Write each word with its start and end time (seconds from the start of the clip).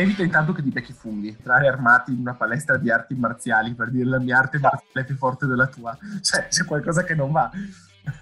evita 0.00 0.22
intanto 0.22 0.52
che 0.52 0.62
ti 0.62 0.70
becchi 0.70 0.92
funghi, 0.92 1.28
entrare 1.28 1.68
armati 1.68 2.12
in 2.12 2.20
una 2.20 2.34
palestra 2.34 2.76
di 2.76 2.90
arti 2.90 3.14
marziali 3.14 3.74
per 3.74 3.90
dire 3.90 4.04
la 4.04 4.18
mia 4.18 4.38
arte 4.38 4.58
marziale 4.58 5.00
è 5.00 5.04
più 5.04 5.16
forte 5.16 5.46
della 5.46 5.66
tua. 5.66 5.96
Cioè, 6.20 6.48
c'è 6.48 6.64
qualcosa 6.64 7.02
che 7.02 7.14
non 7.14 7.32
va. 7.32 7.50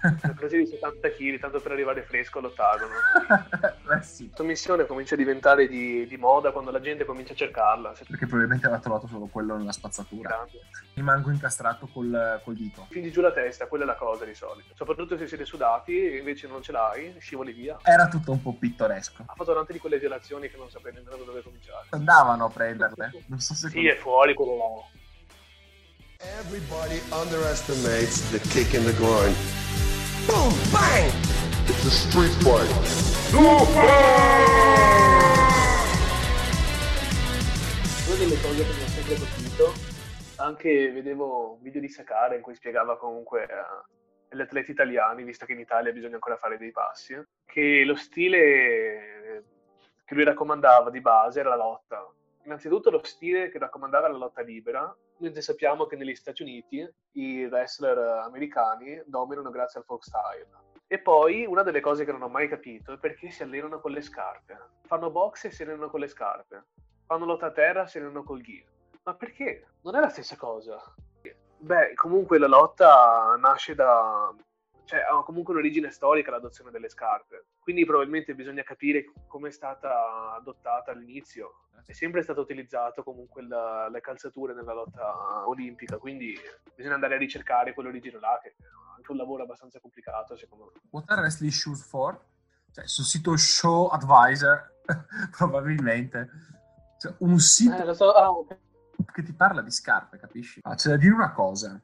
Ho 0.05 0.33
preso 0.33 0.55
di 0.55 0.65
70 0.65 1.09
kg, 1.09 1.39
tanto 1.39 1.59
per 1.59 1.71
arrivare 1.71 2.01
fresco 2.03 2.39
all'ottagono. 2.39 2.93
Beh, 3.83 4.01
sì. 4.03 4.25
Questa 4.25 4.43
missione 4.43 4.85
comincia 4.85 5.13
a 5.13 5.17
diventare 5.17 5.67
di, 5.67 6.07
di, 6.07 6.17
moda 6.17 6.51
quando 6.51 6.71
la 6.71 6.79
gente 6.79 7.05
comincia 7.05 7.33
a 7.33 7.35
cercarla. 7.35 7.93
Perché 8.07 8.25
probabilmente 8.25 8.65
aveva 8.65 8.81
trovato 8.81 9.07
solo 9.07 9.27
quello 9.27 9.55
nella 9.57 9.71
spazzatura. 9.71 10.29
Grande. 10.29 10.59
Rimango 10.93 11.31
incastrato 11.31 11.87
col, 11.87 12.41
col 12.43 12.55
dito. 12.55 12.85
Quindi 12.89 13.11
giù 13.11 13.21
la 13.21 13.31
testa, 13.31 13.67
quella 13.67 13.83
è 13.83 13.87
la 13.87 13.95
cosa 13.95 14.25
di 14.25 14.33
solito. 14.33 14.73
Soprattutto 14.75 15.17
se 15.17 15.27
siete 15.27 15.45
sudati 15.45 15.97
e 15.97 16.17
invece 16.17 16.47
non 16.47 16.61
ce 16.61 16.71
l'hai, 16.71 17.15
scivoli 17.19 17.53
via. 17.53 17.77
Era 17.83 18.07
tutto 18.07 18.31
un 18.31 18.41
po' 18.41 18.53
pittoresco. 18.53 19.23
Ha 19.25 19.33
fatto 19.35 19.53
tante 19.53 19.73
di 19.73 19.79
quelle 19.79 19.99
gelazioni 19.99 20.49
che 20.49 20.57
non 20.57 20.69
sapete 20.69 21.01
nemmeno 21.03 21.23
dove 21.23 21.41
cominciare. 21.41 21.87
Andavano 21.89 22.45
a 22.45 22.49
prenderle. 22.49 23.11
Non 23.27 23.39
so 23.39 23.53
se... 23.53 23.69
Sì, 23.69 23.87
è 23.87 23.95
fuori 23.95 24.33
quello. 24.33 24.87
Everybody 26.21 27.01
underestimates 27.11 28.31
the 28.31 28.39
kick 28.39 28.73
in 28.73 28.85
the 28.85 28.93
groin. 28.93 29.33
Boom, 30.25 30.53
bang! 30.71 31.11
It's 31.67 31.83
a 31.83 31.89
street 31.91 32.31
fight. 32.39 32.71
Una 38.07 38.15
delle 38.17 38.39
cose 38.39 38.63
che 38.63 38.73
mi 38.73 38.83
ha 38.83 38.87
sempre 38.87 39.15
colpito, 39.15 39.73
anche 40.37 40.91
vedevo 40.91 41.55
un 41.55 41.61
video 41.61 41.81
di 41.81 41.89
Sakara 41.89 42.35
in 42.35 42.41
cui 42.41 42.55
spiegava 42.55 42.97
comunque 42.97 43.45
agli 44.29 44.39
atleti 44.39 44.71
italiani, 44.71 45.23
visto 45.23 45.45
che 45.45 45.51
in 45.51 45.59
Italia 45.59 45.91
bisogna 45.91 46.15
ancora 46.15 46.37
fare 46.37 46.57
dei 46.57 46.71
passi, 46.71 47.21
che 47.45 47.83
lo 47.85 47.95
stile 47.95 49.43
che 50.05 50.13
lui 50.13 50.23
raccomandava 50.23 50.89
di 50.91 51.01
base 51.01 51.41
era 51.41 51.49
la 51.49 51.57
lotta. 51.57 52.07
Innanzitutto 52.43 52.89
lo 52.89 53.01
stile 53.03 53.49
che 53.49 53.57
raccomandava 53.57 54.05
era 54.05 54.13
la 54.13 54.19
lotta 54.19 54.41
libera, 54.41 54.95
mentre 55.17 55.41
sappiamo 55.41 55.85
che 55.85 55.95
negli 55.95 56.15
Stati 56.15 56.41
Uniti 56.41 56.87
i 57.13 57.45
wrestler 57.45 57.97
americani 58.23 59.01
dominano 59.05 59.49
grazie 59.49 59.79
al 59.79 59.85
folk 59.85 60.03
style. 60.03 60.47
E 60.87 60.99
poi 60.99 61.45
una 61.45 61.63
delle 61.63 61.81
cose 61.81 62.05
che 62.05 62.11
non 62.11 62.21
ho 62.21 62.27
mai 62.27 62.47
capito 62.47 62.93
è 62.93 62.97
perché 62.97 63.31
si 63.31 63.41
allenano 63.43 63.79
con 63.79 63.91
le 63.91 64.01
scarpe. 64.01 64.57
Fanno 64.85 65.09
box 65.09 65.45
e 65.45 65.51
si 65.51 65.63
allenano 65.63 65.89
con 65.89 65.99
le 65.99 66.07
scarpe. 66.07 66.65
Fanno 67.05 67.25
lotta 67.25 67.47
a 67.47 67.51
terra 67.51 67.83
e 67.83 67.87
si 67.87 67.97
allenano 67.97 68.23
col 68.23 68.41
gear. 68.41 68.65
Ma 69.03 69.15
perché? 69.15 69.67
Non 69.81 69.95
è 69.95 69.99
la 69.99 70.09
stessa 70.09 70.35
cosa. 70.35 70.81
Beh, 71.57 71.95
comunque 71.95 72.37
la 72.37 72.47
lotta 72.47 73.35
nasce 73.39 73.73
da... 73.73 74.31
cioè 74.85 74.99
ha 74.99 75.23
comunque 75.23 75.53
un'origine 75.53 75.89
storica 75.91 76.31
l'adozione 76.31 76.71
delle 76.71 76.89
scarpe. 76.89 77.45
Quindi 77.59 77.85
probabilmente 77.85 78.35
bisogna 78.35 78.63
capire 78.63 79.11
come 79.27 79.49
è 79.49 79.51
stata 79.51 80.33
adottata 80.33 80.91
all'inizio. 80.91 81.61
È 81.85 81.93
sempre 81.93 82.23
stato 82.23 82.41
utilizzato 82.41 83.03
comunque 83.03 83.45
la, 83.45 83.89
le 83.89 84.01
calzature 84.01 84.53
nella 84.53 84.73
lotta 84.73 85.47
olimpica, 85.47 85.97
quindi 85.97 86.35
bisogna 86.75 86.95
andare 86.95 87.15
a 87.15 87.17
ricercare 87.17 87.73
quell'origine 87.73 88.19
là, 88.19 88.39
che 88.41 88.49
è 88.49 88.53
anche 88.95 89.11
un 89.11 89.17
lavoro 89.17 89.43
abbastanza 89.43 89.79
complicato 89.79 90.35
secondo 90.35 90.71
me. 90.73 90.81
What 90.91 91.09
are 91.09 91.21
wrestling 91.21 91.51
shoes 91.51 91.83
for? 91.83 92.19
Cioè, 92.71 92.87
sul 92.87 93.05
sito 93.05 93.37
Show 93.37 93.87
Advisor, 93.87 94.81
probabilmente. 95.31 96.29
Cioè, 96.97 97.13
un 97.19 97.39
sito 97.39 97.89
Eh, 97.89 97.93
so, 97.93 98.11
ah, 98.11 98.31
che 99.11 99.23
ti 99.23 99.33
parla 99.33 99.61
di 99.61 99.71
scarpe, 99.71 100.17
capisci? 100.17 100.59
Ah, 100.63 100.75
c'è 100.75 100.89
da 100.89 100.97
dire 100.97 101.13
una 101.13 101.31
cosa. 101.31 101.79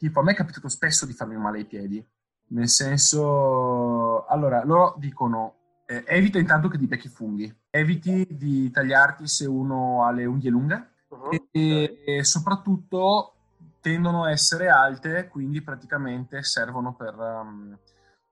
Tipo, 0.00 0.20
a 0.20 0.22
me 0.22 0.32
è 0.32 0.34
capitato 0.34 0.70
spesso 0.70 1.04
di 1.04 1.12
farmi 1.12 1.36
male 1.36 1.58
ai 1.58 1.66
piedi. 1.66 2.02
Nel 2.48 2.68
senso... 2.68 4.24
Allora, 4.26 4.64
loro 4.64 4.94
dicono... 4.96 5.56
eh, 5.84 6.04
evita 6.06 6.38
intanto 6.38 6.68
che 6.68 6.78
ti 6.78 6.86
becchi 6.86 7.08
funghi. 7.08 7.54
Eviti 7.68 8.26
di 8.30 8.70
tagliarti 8.70 9.26
se 9.26 9.44
uno 9.44 10.04
ha 10.04 10.10
le 10.12 10.24
unghie 10.24 10.50
lunghe. 10.50 10.92
Uh-huh, 11.08 11.48
e, 11.50 12.02
e 12.06 12.24
soprattutto 12.24 13.34
tendono 13.80 14.24
a 14.24 14.30
essere 14.30 14.68
alte, 14.68 15.28
quindi 15.28 15.60
praticamente 15.62 16.42
servono 16.44 16.94
per 16.94 17.14
um, 17.18 17.76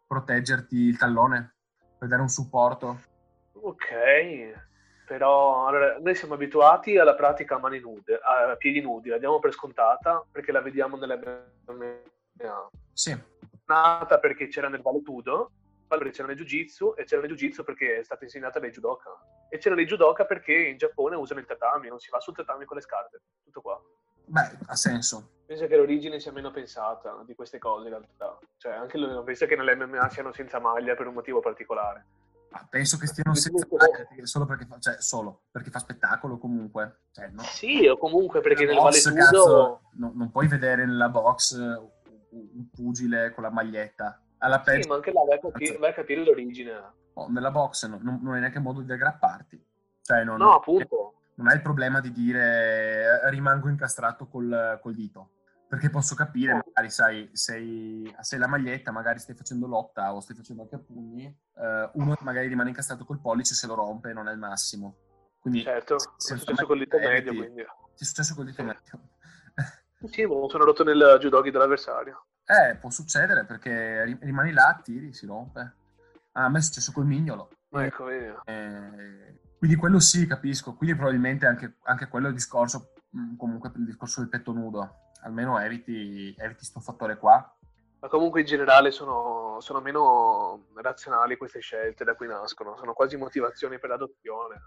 proteggerti 0.06 0.77
il 0.77 0.97
tallone, 0.97 1.55
per 1.99 2.09
dare 2.09 2.23
un 2.23 2.29
supporto. 2.29 3.00
Ok, 3.55 4.68
però 5.09 5.67
allora, 5.67 5.97
noi 5.99 6.15
siamo 6.15 6.35
abituati 6.35 6.99
alla 6.99 7.15
pratica 7.15 7.55
a 7.55 7.59
mani 7.59 7.81
nude, 7.81 8.21
a 8.23 8.55
piedi 8.57 8.83
nudi, 8.83 9.09
la 9.09 9.17
diamo 9.17 9.39
per 9.39 9.55
scontata 9.55 10.23
perché 10.31 10.53
la 10.53 10.61
vediamo 10.61 10.99
nell'MMA. 10.99 12.69
Sì, 12.93 13.19
Nata 13.65 14.19
perché 14.19 14.49
c'era 14.49 14.69
nel 14.69 14.83
Valetudo, 14.83 15.51
poi 15.89 15.99
perché 15.99 16.13
c'era 16.13 16.29
nel 16.29 16.37
Jiu-Jitsu 16.37 16.95
e 16.97 17.05
c'era 17.05 17.23
nel 17.23 17.31
Jiu-Jitsu 17.31 17.65
perché 17.65 18.01
è 18.01 18.05
stata 18.05 18.25
insegnata 18.25 18.59
dai 18.59 18.71
judoka. 18.71 19.11
E 19.49 19.57
c'era 19.57 19.75
nei 19.75 19.87
judoka 19.87 20.27
perché 20.27 20.53
in 20.53 20.77
Giappone 20.77 21.17
usano 21.17 21.41
il 21.41 21.47
tatami, 21.47 21.89
non 21.89 21.99
si 21.99 22.11
va 22.11 22.21
sul 22.21 22.35
tatami 22.35 22.67
con 22.67 22.77
le 22.77 22.83
scarpe. 22.83 23.21
Tutto 23.45 23.63
qua. 23.63 23.81
beh, 24.27 24.59
ha 24.67 24.77
senso. 24.77 25.37
Penso 25.47 25.67
che 25.67 25.77
l'origine 25.77 26.21
sia 26.21 26.33
meno 26.33 26.51
pensata 26.51 27.23
di 27.25 27.35
queste 27.35 27.59
cose 27.59 27.85
in 27.89 27.95
realtà. 27.95 28.39
Cioè, 28.59 28.73
anche 28.73 28.99
lo- 28.99 29.23
penso 29.23 29.47
che 29.47 29.57
nell'MMA 29.57 30.11
siano 30.11 30.33
senza 30.33 30.59
maglia 30.59 30.95
per 30.95 31.07
un 31.07 31.15
motivo 31.15 31.41
particolare. 31.41 32.05
Ma 32.51 32.67
penso 32.69 32.97
che 32.97 33.07
stiano 33.07 33.35
senza 33.35 33.67
maglia, 33.71 34.25
solo 34.25 34.47
perché 34.47 34.65
fa, 34.65 34.79
cioè, 34.79 34.97
solo 35.01 35.43
perché 35.51 35.71
fa 35.71 35.79
spettacolo 35.81 36.39
comunque. 36.39 37.01
Cioè, 37.13 37.29
no. 37.29 37.43
Sì, 37.43 37.87
o 37.87 37.97
comunque 37.99 38.41
perché 38.41 38.65
nel 38.65 38.77
Box, 38.77 39.05
Valetudo... 39.05 39.25
cazzo, 39.25 39.81
no- 39.99 40.13
non 40.15 40.31
puoi 40.31 40.49
vedere 40.49 40.87
nella 40.87 41.09
box 41.11 41.55
eh, 41.59 41.91
un 42.31 42.71
pugile 42.71 43.33
con 43.35 43.43
la 43.43 43.51
maglietta. 43.51 44.23
Alla 44.39 44.59
Sì, 44.65 44.71
peggio, 44.71 44.89
ma 44.89 44.95
anche 44.95 45.13
là 45.13 45.21
vai 45.27 45.37
a 45.37 45.41
capire, 45.41 45.77
vai 45.79 45.91
a 45.91 45.95
capire 45.95 46.25
l'origine. 46.25 46.93
oh, 47.15 47.29
nella 47.29 47.51
box 47.51 47.87
non, 47.87 48.01
non- 48.03 48.21
non 48.23 48.35
hai 48.35 48.41
neanche 48.41 48.61
modo 48.61 48.81
di 48.81 48.93
aggrapparti. 48.93 49.63
Cioè, 50.01 50.25
non, 50.25 50.39
No, 50.39 50.55
appunto. 50.55 51.15
non 51.35 51.49
hai 51.49 51.57
il 51.57 51.63
problema 51.63 52.01
di 52.01 52.13
dire 52.13 53.21
eh, 53.25 53.31
rimango 53.31 53.69
incastrato 53.69 54.27
col, 54.27 54.79
col 54.81 54.95
dito. 54.95 55.31
Perché 55.69 55.91
posso 55.91 56.15
capire, 56.15 56.55
No. 56.55 56.62
magari 56.67 56.89
sai, 56.91 57.29
sei, 57.34 58.15
sei 58.21 58.39
la 58.39 58.47
maglietta, 58.47 58.91
magari 58.91 59.19
stai 59.19 59.34
facendo 59.34 59.67
lotta 59.67 60.15
o 60.15 60.21
stai 60.21 60.34
facendo 60.34 60.62
anche 60.62 60.77
a 60.77 60.79
pugni, 60.79 61.27
eh, 61.27 61.91
uno 61.95 62.17
magari 62.21 62.47
rimane 62.49 62.71
incastrato 62.71 63.05
col 63.05 63.21
pollice 63.21 63.55
se 63.55 63.67
lo 63.67 63.75
rompe 63.75 64.15
non 64.15 64.29
è 64.29 64.33
il 64.33 64.39
massimo. 64.39 64.97
Quindi 65.39 65.62
Certo, 65.62 65.99
se- 66.17 66.34
è 66.34 66.39
successo 66.39 66.67
col 66.67 66.79
dito 66.79 66.99
medio, 66.99 67.34
quindi... 67.34 67.62
Ti 67.62 68.03
è 68.03 68.06
successo 68.06 68.34
col 68.34 68.47
dito 68.47 68.62
medio. 68.62 68.81
Sì, 70.11 70.23
sono 70.23 70.65
rotto 70.65 70.84
nel 70.84 71.19
judogi 71.21 71.51
dell'avversario. 71.51 72.27
Eh, 72.45 72.77
può 72.77 72.89
succedere 72.89 73.45
perché 73.45 74.05
ri- 74.05 74.19
rimani 74.21 74.53
là, 74.53 74.81
tiri, 74.81 75.12
si 75.12 75.27
rompe. 75.27 75.75
Ah, 76.33 76.45
a 76.45 76.49
me 76.49 76.59
è 76.59 76.62
successo 76.62 76.93
col 76.93 77.05
mignolo. 77.05 77.50
Ecco, 77.71 78.05
vedi. 78.05 78.33
Eh, 78.45 79.41
quindi 79.59 79.75
quello 79.77 79.99
sì, 79.99 80.25
capisco. 80.29 80.75
Quindi 80.77 80.95
probabilmente 80.95 81.47
anche, 81.47 81.79
anche 81.83 82.06
quello 82.06 82.27
è 82.27 82.29
il 82.29 82.37
discorso, 82.37 82.93
mh, 83.11 83.37
comunque 83.37 83.71
per 83.71 83.81
il 83.81 83.87
discorso 83.87 84.21
del 84.21 84.29
petto 84.29 84.53
nudo. 84.53 85.13
Almeno 85.23 85.59
eviti, 85.59 86.35
eviti 86.39 86.65
sto 86.65 86.81
fattore 86.81 87.19
qua. 87.19 87.55
Ma 88.01 88.09
comunque 88.09 88.41
in 88.41 88.47
generale 88.47 88.91
sono, 88.93 89.57
sono 89.61 89.81
meno 89.81 90.67
razionali 90.75 91.37
queste 91.37 91.59
scelte 91.61 92.05
da 92.05 92.15
cui 92.15 92.29
nascono, 92.29 92.77
sono 92.77 92.93
quasi 92.93 93.17
motivazioni 93.17 93.79
per 93.81 93.91
l'adozione. 93.91 94.63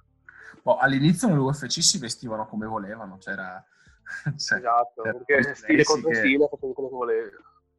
Boh, 0.62 0.78
all'inizio 0.78 1.30
nell'UFC 1.30 1.82
si 1.82 1.98
vestivano 1.98 2.46
come 2.48 2.66
volevano, 2.66 3.18
c'era... 3.18 3.64
cioè, 4.36 4.58
Esatto, 4.58 5.02
perché 5.02 5.56
stile 5.56 5.84
contro 5.84 6.10
che- 6.10 6.16
stile 6.16 6.48
facevi 6.50 6.74
quello 6.74 6.90
che 6.90 6.96
volevi. 6.96 7.30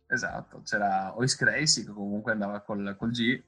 Esatto, 0.06 0.62
c'era 0.64 1.16
Ois 1.16 1.36
Gracie 1.36 1.84
che 1.84 1.92
comunque 1.92 2.32
andava 2.32 2.60
col, 2.60 2.96
col 2.98 3.10
G, 3.10 3.42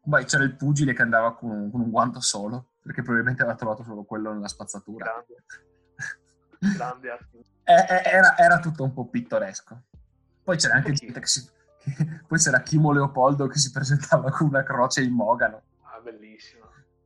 poi 0.00 0.24
c'era 0.24 0.44
il 0.44 0.54
pugile 0.54 0.92
che 0.92 1.02
andava 1.02 1.34
con 1.34 1.50
un, 1.50 1.70
con 1.70 1.80
un 1.80 1.90
guanto 1.90 2.20
solo, 2.20 2.72
perché 2.82 3.02
probabilmente 3.02 3.42
aveva 3.42 3.56
trovato 3.56 3.82
solo 3.82 4.04
quello 4.04 4.32
nella 4.32 4.48
spazzatura. 4.48 5.04
Grande, 5.04 5.44
grande 6.72 7.10
artista. 7.10 7.52
Eh, 7.64 7.74
eh, 7.74 8.02
era, 8.04 8.36
era 8.38 8.58
tutto 8.60 8.84
un 8.84 8.92
po' 8.92 9.06
pittoresco. 9.06 9.82
Poi 10.42 10.56
c'era 10.56 10.74
anche 10.74 10.92
gente 10.92 11.20
che 11.20 11.26
si... 11.26 11.46
poi 12.26 12.38
c'era 12.38 12.60
Chimo 12.60 12.92
Leopoldo 12.92 13.46
che 13.46 13.58
si 13.58 13.70
presentava 13.70 14.30
con 14.30 14.48
una 14.48 14.62
croce 14.62 15.02
in 15.02 15.12
mogano. 15.12 15.62
Ah, 15.82 16.00
bellissimo. 16.00 16.64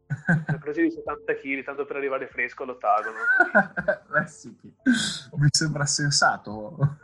Ho 0.09 0.59
preso 0.59 0.81
di 0.81 0.91
70 0.91 1.35
kg, 1.35 1.65
tanto 1.65 1.85
per 1.85 1.97
arrivare 1.97 2.29
fresco 2.29 2.62
all'ottagono. 2.62 3.19
Sì, 4.27 4.56
mi 5.37 5.49
sembra 5.50 5.87
sensato 5.87 6.99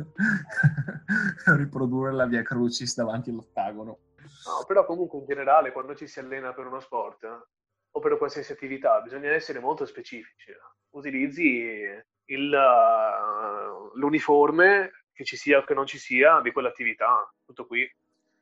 riprodurre 1.57 2.13
la 2.13 2.27
via 2.27 2.43
Crucis 2.43 2.95
davanti 2.97 3.31
all'ottagono. 3.31 3.99
No, 4.47 4.65
però 4.67 4.85
comunque 4.85 5.19
in 5.19 5.27
generale 5.27 5.73
quando 5.73 5.95
ci 5.95 6.07
si 6.07 6.19
allena 6.19 6.53
per 6.53 6.67
uno 6.67 6.81
sport 6.81 7.23
eh, 7.25 7.47
o 7.93 8.01
per 8.01 8.17
qualsiasi 8.19 8.53
attività 8.53 9.01
bisogna 9.01 9.31
essere 9.31 9.61
molto 9.61 9.87
specifici. 9.87 10.53
Utilizzi 10.91 11.87
il, 12.27 12.53
eh, 12.53 13.99
l'uniforme 13.99 15.05
che 15.13 15.25
ci 15.25 15.37
sia 15.37 15.59
o 15.59 15.65
che 15.65 15.75
non 15.75 15.87
ci 15.87 15.99
sia 15.99 16.41
di 16.41 16.53
quell'attività, 16.53 17.33
tutto 17.45 17.67
qui. 17.67 17.89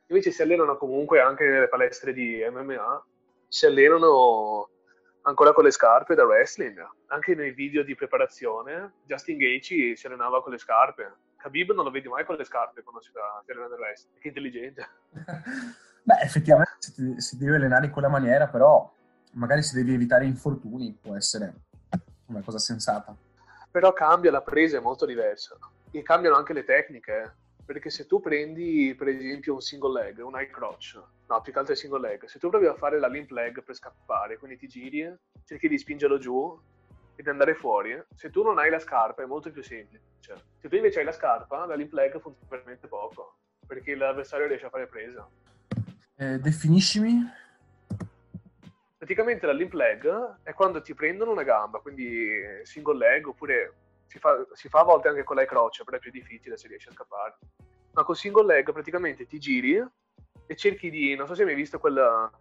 Invece 0.07 0.31
si 0.31 0.41
allenano 0.41 0.77
comunque 0.77 1.21
anche 1.21 1.45
nelle 1.45 1.69
palestre 1.69 2.13
di 2.13 2.43
MMA, 2.49 3.05
si 3.47 3.65
allenano 3.65 4.69
ancora 5.23 5.53
con 5.53 5.63
le 5.63 5.71
scarpe 5.71 6.15
da 6.15 6.25
wrestling. 6.25 6.85
Anche 7.07 7.35
nei 7.35 7.51
video 7.51 7.83
di 7.83 7.95
preparazione 7.95 8.93
Justin 9.05 9.37
Gaethje 9.37 9.95
si 9.95 10.07
allenava 10.07 10.41
con 10.41 10.51
le 10.51 10.57
scarpe. 10.57 11.15
Khabib 11.37 11.73
non 11.73 11.83
lo 11.83 11.91
vedi 11.91 12.07
mai 12.07 12.25
con 12.25 12.35
le 12.35 12.43
scarpe 12.43 12.83
quando 12.83 13.01
si, 13.01 13.11
si 13.11 13.51
allena 13.51 13.67
nel 13.67 13.79
wrestling. 13.79 14.19
Che 14.19 14.27
intelligente. 14.27 14.87
Beh, 16.03 16.19
effettivamente 16.21 16.77
si, 16.79 17.15
si 17.17 17.37
deve 17.37 17.55
allenare 17.55 17.85
in 17.85 17.91
quella 17.91 18.09
maniera, 18.09 18.47
però 18.47 18.91
magari 19.33 19.61
se 19.63 19.75
devi 19.75 19.93
evitare 19.93 20.25
infortuni 20.25 20.97
può 20.99 21.15
essere, 21.15 21.53
una 22.27 22.41
cosa 22.41 22.59
sensata. 22.59 23.15
Però 23.73 23.91
cambia 23.91 24.29
la 24.29 24.41
presa, 24.41 24.77
è 24.77 24.81
molto 24.81 25.07
diversa. 25.07 25.57
E 25.89 26.03
cambiano 26.03 26.35
anche 26.35 26.53
le 26.53 26.63
tecniche. 26.63 27.11
eh. 27.11 27.31
Perché 27.65 27.89
se 27.89 28.05
tu 28.05 28.19
prendi, 28.19 28.93
per 28.95 29.07
esempio, 29.07 29.55
un 29.55 29.61
single 29.61 29.99
leg, 29.99 30.19
un 30.19 30.39
high 30.39 30.51
crotch, 30.51 31.01
no, 31.27 31.41
più 31.41 31.51
che 31.51 31.57
altro 31.57 31.73
il 31.73 31.79
single 31.79 32.07
leg, 32.07 32.25
se 32.25 32.37
tu 32.37 32.49
provi 32.49 32.67
a 32.67 32.75
fare 32.75 32.99
la 32.99 33.07
limp 33.07 33.31
leg 33.31 33.63
per 33.63 33.73
scappare, 33.73 34.37
quindi 34.37 34.57
ti 34.57 34.67
giri, 34.67 35.11
cerchi 35.43 35.67
di 35.67 35.79
spingerlo 35.79 36.19
giù 36.19 36.55
e 37.15 37.23
di 37.23 37.29
andare 37.29 37.55
fuori, 37.55 37.99
se 38.15 38.29
tu 38.29 38.43
non 38.43 38.59
hai 38.59 38.69
la 38.69 38.77
scarpa 38.77 39.23
è 39.23 39.25
molto 39.25 39.49
più 39.49 39.63
semplice. 39.63 40.35
Se 40.59 40.69
tu 40.69 40.75
invece 40.75 40.99
hai 40.99 41.05
la 41.05 41.11
scarpa, 41.11 41.65
la 41.65 41.73
limp 41.73 41.93
leg 41.93 42.19
funziona 42.19 42.47
veramente 42.49 42.87
poco, 42.87 43.37
perché 43.65 43.95
l'avversario 43.95 44.45
riesce 44.45 44.67
a 44.67 44.69
fare 44.69 44.85
presa. 44.85 45.27
Eh, 46.17 46.37
definiscimi? 46.37 47.27
Praticamente 49.03 49.45
la 49.45 49.51
limp 49.51 49.73
leg 49.73 50.37
è 50.43 50.53
quando 50.53 50.81
ti 50.81 50.93
prendono 50.93 51.31
una 51.31 51.43
gamba, 51.43 51.79
quindi 51.79 52.39
single 52.63 52.95
leg, 52.95 53.27
oppure 53.27 53.73
si 54.07 54.17
fa, 54.17 54.45
si 54.53 54.69
fa 54.69 54.79
a 54.79 54.83
volte 54.85 55.09
anche 55.09 55.25
con 55.25 55.35
la 55.35 55.43
croccia, 55.43 55.83
però 55.83 55.97
è 55.97 55.99
più 55.99 56.09
difficile 56.09 56.55
se 56.55 56.69
riesci 56.69 56.87
a 56.87 56.93
scappare. 56.93 57.35
Ma 57.91 58.05
con 58.05 58.15
single 58.15 58.45
leg 58.45 58.71
praticamente 58.71 59.25
ti 59.25 59.39
giri 59.39 59.85
e 60.45 60.55
cerchi 60.55 60.89
di, 60.89 61.17
non 61.17 61.27
so 61.27 61.35
se 61.35 61.41
hai 61.41 61.47
mai 61.47 61.55
visto 61.55 61.79
quella... 61.79 62.31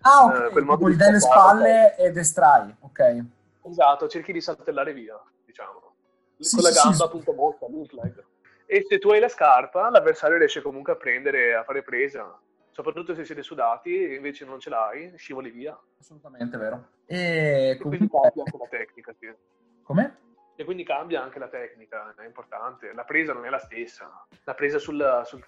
Ah, 0.00 0.24
ok, 0.24 0.46
Eh, 0.46 0.50
quel 0.50 0.64
modo 0.64 0.78
tipo 0.78 0.88
di 0.88 0.94
gli 0.94 0.98
dai 0.98 1.12
le 1.12 1.20
scappare, 1.20 1.46
spalle 1.46 1.96
e 1.96 2.10
destrai, 2.10 2.74
ok. 2.80 3.24
Esatto, 3.68 4.08
cerchi 4.08 4.32
di 4.32 4.40
saltellare 4.40 4.92
via, 4.92 5.16
diciamo. 5.44 5.94
Sì, 6.40 6.56
con 6.56 6.64
la 6.64 6.70
sì, 6.70 6.74
sì, 6.74 6.82
gamba 6.82 6.96
sì. 6.96 7.02
appunto 7.04 7.32
mossa, 7.34 7.66
limp 7.68 7.92
leg. 7.92 8.24
E 8.66 8.84
se 8.88 8.98
tu 8.98 9.10
hai 9.10 9.20
la 9.20 9.28
scarpa, 9.28 9.88
l'avversario 9.90 10.38
riesce 10.38 10.60
comunque 10.60 10.94
a 10.94 10.96
prendere, 10.96 11.54
a 11.54 11.62
fare 11.62 11.84
presa. 11.84 12.36
Soprattutto 12.72 13.14
se 13.14 13.24
siete 13.24 13.42
sudati 13.42 14.04
e 14.04 14.14
invece 14.14 14.44
non 14.44 14.60
ce 14.60 14.70
l'hai, 14.70 15.12
scivoli 15.16 15.50
via. 15.50 15.78
Assolutamente 15.98 16.56
vero. 16.56 16.88
E 17.06 17.70
E 17.70 17.78
quindi 17.78 18.08
cambia 18.08 18.44
anche 18.44 18.58
la 18.58 18.68
tecnica, 18.68 19.14
sì. 19.18 19.32
Come? 19.82 20.18
E 20.56 20.64
quindi 20.64 20.84
cambia 20.84 21.22
anche 21.22 21.38
la 21.38 21.48
tecnica, 21.48 22.14
è 22.14 22.26
importante. 22.26 22.92
La 22.92 23.04
presa 23.04 23.32
non 23.32 23.46
è 23.46 23.48
la 23.48 23.58
stessa. 23.58 24.26
La 24.44 24.54
presa 24.54 24.78
sul, 24.78 25.22
sul, 25.24 25.42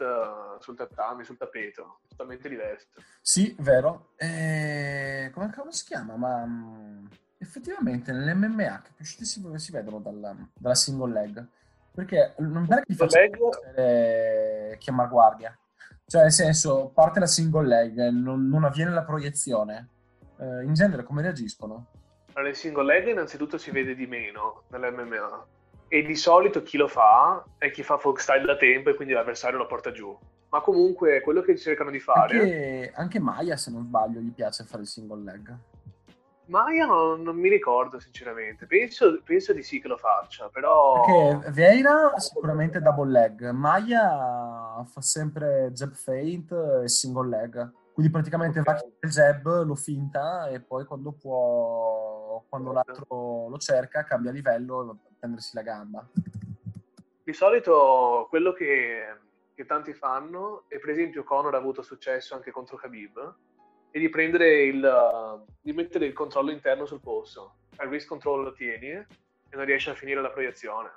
sul 0.59 0.77
tatami, 0.77 1.23
sul 1.23 1.37
tappeto, 1.37 1.99
è 2.05 2.09
totalmente 2.09 2.49
diversa. 2.49 2.87
Sì, 3.21 3.55
vero. 3.61 4.13
E... 4.17 5.31
Come 5.35 5.51
cavolo 5.51 5.73
si 5.73 5.85
chiama? 5.85 6.17
Ma 6.17 6.45
mh, 6.47 7.09
effettivamente 7.39 8.11
nell'MMA 8.11 8.81
che 8.83 8.93
più 8.95 9.05
uscite 9.05 9.25
si, 9.25 9.43
si 9.57 9.71
vedono 9.71 10.01
dalla, 10.01 10.35
dalla 10.55 10.75
single 10.75 11.13
leg. 11.13 11.47
Perché 11.95 12.35
non 12.39 12.67
pare 12.67 12.83
che 12.85 12.95
faccia 12.95 13.21
Leg- 13.21 14.79
chiamare 14.79 15.09
guardia. 15.11 15.59
Cioè, 16.13 16.25
nel 16.25 16.33
senso, 16.33 16.91
parte 16.93 17.21
la 17.21 17.27
single 17.27 17.67
leg, 17.67 18.09
non, 18.11 18.47
non 18.47 18.65
avviene 18.65 18.91
la 18.91 19.03
proiezione. 19.03 19.89
Eh, 20.39 20.63
in 20.63 20.75
genere 20.75 21.05
come 21.05 21.23
reagiscono? 21.23 21.87
Allora, 22.35 22.51
il 22.51 22.57
single 22.57 22.85
leg 22.85 23.09
innanzitutto 23.09 23.57
si 23.57 23.71
vede 23.71 23.95
di 23.95 24.07
meno 24.07 24.65
nell'MMA. 24.69 25.47
E 25.89 26.03
di 26.03 26.15
solito 26.15 26.63
chi 26.63 26.77
lo 26.77 26.87
fa 26.87 27.43
è 27.57 27.71
chi 27.71 27.83
fa 27.83 27.97
folk 27.97 28.21
style 28.21 28.45
da 28.45 28.59
tempo 28.59 28.91
e 28.91 28.95
quindi 28.95 29.15
l'avversario 29.15 29.57
lo 29.57 29.67
porta 29.67 29.91
giù. 29.91 30.15
Ma 30.51 30.61
comunque 30.61 31.23
quello 31.23 31.41
che 31.41 31.57
cercano 31.57 31.89
di 31.89 31.99
fare... 31.99 32.39
Anche, 32.39 32.93
anche 32.95 33.19
Maya, 33.19 33.57
se 33.57 33.71
non 33.71 33.85
sbaglio, 33.85 34.21
gli 34.21 34.35
piace 34.35 34.65
fare 34.65 34.83
il 34.83 34.89
single 34.89 35.23
leg. 35.23 35.57
Maya 36.53 36.85
non, 36.85 37.23
non 37.23 37.37
mi 37.37 37.49
ricordo 37.49 37.99
sinceramente. 37.99 38.67
Penso, 38.67 39.23
penso 39.25 39.55
di 39.55 39.63
sì 39.63 39.81
che 39.81 39.89
lo 39.89 39.97
faccia, 39.97 40.51
però... 40.51 41.01
Perché 41.01 41.51
Vieira 41.51 42.13
sicuramente 42.19 42.79
double 42.83 43.11
leg, 43.11 43.49
Maya 43.51 44.85
fa 44.85 45.01
sempre 45.01 45.71
jab 45.73 45.93
feint 45.93 46.53
e 46.83 46.89
single 46.89 47.29
leg. 47.29 47.73
Quindi 47.95 48.13
praticamente 48.13 48.61
Ok. 48.61 48.67
va 48.67 48.81
il 49.01 49.11
jab, 49.11 49.65
lo 49.65 49.75
finta 49.75 50.49
e 50.49 50.61
poi 50.61 50.85
quando 50.85 51.13
può, 51.13 52.45
quando 52.51 52.73
l'altro 52.73 53.49
lo 53.49 53.57
cerca, 53.57 54.05
cambia 54.05 54.31
livello 54.31 54.83
e 54.83 54.85
va 54.85 54.93
a 54.93 54.97
prendersi 55.19 55.57
la 55.57 55.63
gamba. 55.63 56.07
Di 57.25 57.33
solito 57.33 58.27
quello 58.29 58.53
che, 58.53 59.05
che 59.55 59.65
tanti 59.65 59.95
fanno, 59.95 60.65
e 60.69 60.79
per 60.79 60.91
esempio 60.91 61.25
Conor 61.25 61.55
ha 61.55 61.59
avuto 61.59 61.81
successo 61.81 62.35
anche 62.35 62.51
contro 62.51 62.77
Khabib, 62.77 63.35
è 63.93 63.99
di 63.99 64.09
prendere 64.09 64.63
il, 64.63 65.45
di 65.61 65.73
mettere 65.73 66.07
il 66.07 66.15
controllo 66.15 66.51
interno 66.51 66.87
sul 66.87 67.01
polso. 67.01 67.57
Il 67.79 67.89
wrist 67.89 68.09
control 68.09 68.45
lo 68.45 68.53
tieni 68.53 68.89
e 68.89 69.07
non 69.51 69.67
riesci 69.67 69.91
a 69.91 69.95
finire 69.95 70.23
la 70.23 70.31
proiezione. 70.31 70.91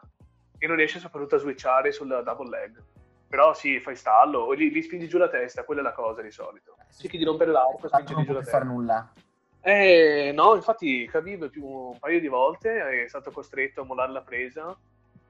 E 0.58 0.66
non 0.66 0.78
riesci 0.78 1.00
soprattutto 1.00 1.36
a 1.36 1.40
switchare 1.40 1.92
sul 1.92 2.08
double 2.08 2.50
leg. 2.50 2.82
Però 3.28 3.54
sì, 3.54 3.82
fai 3.82 3.98
stallo, 3.98 4.40
o 4.40 4.56
gli, 4.56 4.72
gli 4.72 4.82
spingi 4.82 5.10
giù 5.10 5.18
la 5.18 5.28
testa, 5.28 5.66
quella 5.66 5.82
è 5.82 5.84
la 5.84 5.92
cosa 5.92 6.22
di 6.22 6.32
solito. 6.32 6.78
Cerchi 6.98 7.18
di 7.18 7.26
rompere 7.26 7.52
l'arco, 7.52 7.90
spingi 7.90 8.14
non 8.14 8.24
giù 8.24 8.28
la 8.30 8.40
puoi 8.40 8.44
testa. 8.44 8.58
fare 8.60 8.66
nulla. 8.66 9.14
Eh, 9.60 10.32
no, 10.34 10.56
infatti 10.56 11.06
Khabib 11.06 11.50
più 11.50 11.66
un 11.66 12.00
paio 12.00 12.22
di 12.22 12.28
volte 12.28 13.04
è 13.04 13.08
stato 13.10 13.32
costretto 13.32 13.82
a 13.82 13.84
mollare 13.84 14.12
la 14.12 14.22
presa 14.22 14.78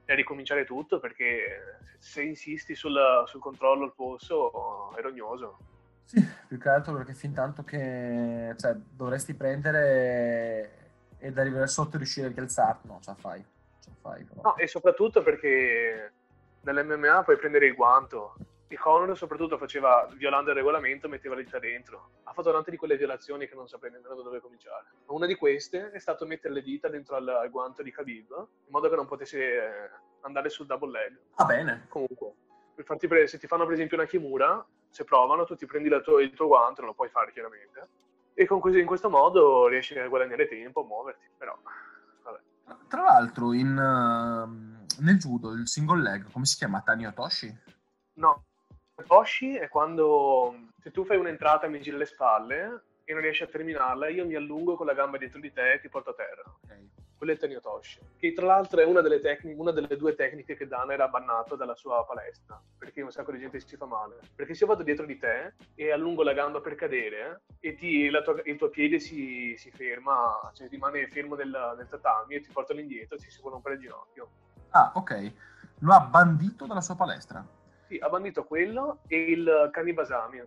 e 0.04 0.12
a 0.12 0.14
ricominciare 0.14 0.64
tutto 0.64 1.00
perché 1.00 1.78
se 1.98 2.22
insisti 2.22 2.76
sul, 2.76 3.24
sul 3.26 3.40
controllo 3.40 3.84
al 3.84 3.94
polso 3.94 4.94
è 4.94 5.00
rognoso. 5.00 5.58
Sì, 6.06 6.24
più 6.46 6.56
che 6.56 6.68
altro 6.68 6.94
perché 6.94 7.14
fin 7.14 7.34
tanto 7.34 7.64
che 7.64 8.54
cioè, 8.56 8.74
dovresti 8.74 9.34
prendere 9.34 10.92
ed 11.18 11.36
arrivare 11.36 11.66
sotto 11.66 11.96
e 11.96 11.98
riuscire 11.98 12.28
a 12.28 12.30
rialzarti, 12.30 12.86
no, 12.86 13.00
ce 13.02 13.10
la 13.10 13.16
fai. 13.16 13.44
Ce 13.80 13.90
la 13.90 13.96
fai 14.00 14.24
però. 14.24 14.40
No, 14.42 14.56
e 14.56 14.68
soprattutto 14.68 15.22
perché 15.22 16.12
nell'MMA 16.60 17.24
puoi 17.24 17.36
prendere 17.36 17.66
il 17.66 17.74
guanto. 17.74 18.36
E 18.68 18.76
Conor 18.76 19.16
soprattutto 19.16 19.58
faceva, 19.58 20.08
violando 20.16 20.50
il 20.50 20.56
regolamento, 20.56 21.08
metteva 21.08 21.36
le 21.36 21.44
dita 21.44 21.58
dentro. 21.58 22.10
Ha 22.24 22.32
fatto 22.32 22.52
tante 22.52 22.70
di 22.70 22.76
quelle 22.76 22.96
violazioni 22.96 23.48
che 23.48 23.54
non 23.54 23.68
saprei 23.68 23.92
nemmeno 23.92 24.14
da 24.14 24.22
dove 24.22 24.40
cominciare. 24.40 24.86
Una 25.06 25.26
di 25.26 25.36
queste 25.36 25.90
è 25.90 25.98
stato 26.00 26.26
mettere 26.26 26.54
le 26.54 26.62
dita 26.62 26.88
dentro 26.88 27.14
al, 27.16 27.28
al 27.28 27.50
guanto 27.50 27.82
di 27.82 27.92
Khabib, 27.92 28.30
in 28.30 28.70
modo 28.70 28.88
che 28.88 28.96
non 28.96 29.06
potesse 29.06 29.38
eh, 29.38 29.90
andare 30.22 30.50
sul 30.50 30.66
double 30.66 30.90
leg. 30.90 31.16
Va 31.36 31.44
bene. 31.44 31.86
Comunque, 31.88 32.32
per 32.74 32.84
farti 32.84 33.06
pre- 33.06 33.28
se 33.28 33.38
ti 33.38 33.46
fanno 33.46 33.64
per 33.64 33.74
esempio 33.74 33.96
una 33.96 34.06
Kimura, 34.06 34.66
se 34.96 35.04
provano, 35.04 35.44
tu 35.44 35.54
ti 35.54 35.66
prendi 35.66 35.90
tua- 36.02 36.22
il 36.22 36.32
tuo 36.32 36.46
guanto, 36.46 36.80
non 36.80 36.90
lo 36.90 36.96
puoi 36.96 37.10
fare 37.10 37.30
chiaramente. 37.30 37.88
E 38.32 38.46
con 38.46 38.60
così- 38.60 38.80
in 38.80 38.86
questo 38.86 39.10
modo 39.10 39.66
riesci 39.66 39.98
a 39.98 40.08
guadagnare 40.08 40.48
tempo, 40.48 40.80
a 40.80 40.84
muoverti. 40.86 41.26
Però, 41.36 41.54
vabbè. 42.22 42.40
Tra 42.88 43.02
l'altro, 43.02 43.52
in, 43.52 43.76
ehm, 43.76 44.86
nel 45.00 45.18
judo, 45.18 45.52
il 45.52 45.68
single 45.68 46.00
leg, 46.00 46.30
come 46.32 46.46
si 46.46 46.56
chiama? 46.56 46.80
Tani 46.80 47.06
Otoshi? 47.06 47.54
No, 48.14 48.44
Toshi 49.06 49.56
è 49.56 49.68
quando 49.68 50.54
se 50.80 50.90
tu 50.90 51.04
fai 51.04 51.18
un'entrata 51.18 51.66
e 51.66 51.68
mi 51.68 51.82
giri 51.82 51.98
le 51.98 52.06
spalle 52.06 52.84
e 53.04 53.12
non 53.12 53.20
riesci 53.20 53.42
a 53.42 53.48
terminarla, 53.48 54.08
io 54.08 54.24
mi 54.24 54.34
allungo 54.34 54.76
con 54.76 54.86
la 54.86 54.94
gamba 54.94 55.18
dietro 55.18 55.40
di 55.40 55.52
te 55.52 55.74
e 55.74 55.80
ti 55.80 55.90
porto 55.90 56.10
a 56.10 56.14
terra. 56.14 56.42
Ok. 56.46 56.75
Quello 57.16 57.32
è 57.32 57.36
Taniotoshi, 57.38 58.00
che 58.18 58.32
tra 58.34 58.44
l'altro 58.44 58.80
è 58.80 58.84
una 58.84 59.00
delle, 59.00 59.20
tecniche, 59.20 59.58
una 59.58 59.72
delle 59.72 59.96
due 59.96 60.14
tecniche 60.14 60.54
che 60.54 60.66
Dana 60.66 60.92
era 60.92 61.08
bannato 61.08 61.56
dalla 61.56 61.74
sua 61.74 62.04
palestra, 62.04 62.60
perché 62.76 63.00
un 63.00 63.10
sacco 63.10 63.32
di 63.32 63.38
gente 63.38 63.58
si 63.58 63.76
fa 63.76 63.86
male. 63.86 64.18
Perché 64.34 64.52
se 64.52 64.64
io 64.64 64.70
vado 64.70 64.82
dietro 64.82 65.06
di 65.06 65.16
te 65.16 65.54
e 65.74 65.90
allungo 65.92 66.22
la 66.22 66.34
gamba 66.34 66.60
per 66.60 66.74
cadere 66.74 67.40
e 67.60 67.74
ti- 67.74 68.10
tua- 68.22 68.42
il 68.44 68.56
tuo 68.56 68.68
piede 68.68 68.98
si, 68.98 69.54
si 69.56 69.70
ferma, 69.70 70.50
cioè 70.52 70.68
rimane 70.68 71.08
fermo 71.08 71.36
nel, 71.36 71.74
nel 71.76 71.88
tatami 71.88 72.34
e 72.34 72.40
ti 72.40 72.50
porto 72.52 72.72
all'indietro, 72.72 73.16
ci 73.16 73.30
si 73.30 73.40
può 73.40 73.50
rompere 73.50 73.76
il 73.76 73.80
ginocchio. 73.80 74.28
Ah, 74.70 74.92
ok. 74.94 75.32
Lo 75.80 75.92
ha 75.94 76.00
bandito 76.00 76.66
dalla 76.66 76.82
sua 76.82 76.96
palestra. 76.96 77.42
Sì, 77.88 77.96
ha 77.98 78.08
bandito 78.10 78.44
quello 78.44 78.98
e 79.06 79.16
il 79.16 79.70
Kanibasami, 79.72 80.42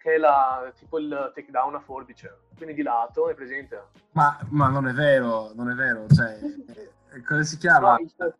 che 0.00 0.14
è 0.14 0.16
la, 0.16 0.72
tipo 0.74 0.98
il 0.98 1.30
takedown 1.34 1.74
a 1.74 1.80
forbice, 1.80 2.38
quindi 2.56 2.74
di 2.74 2.82
lato, 2.82 3.28
è 3.28 3.34
presente? 3.34 3.88
Ma, 4.12 4.38
ma 4.48 4.68
non 4.68 4.88
è 4.88 4.92
vero, 4.92 5.52
non 5.54 5.70
è 5.70 5.74
vero. 5.74 6.06
Cioè, 6.08 6.38
eh, 7.12 7.22
come 7.22 7.44
si 7.44 7.58
chiama? 7.58 7.92
No, 7.92 7.98
il- 8.00 8.34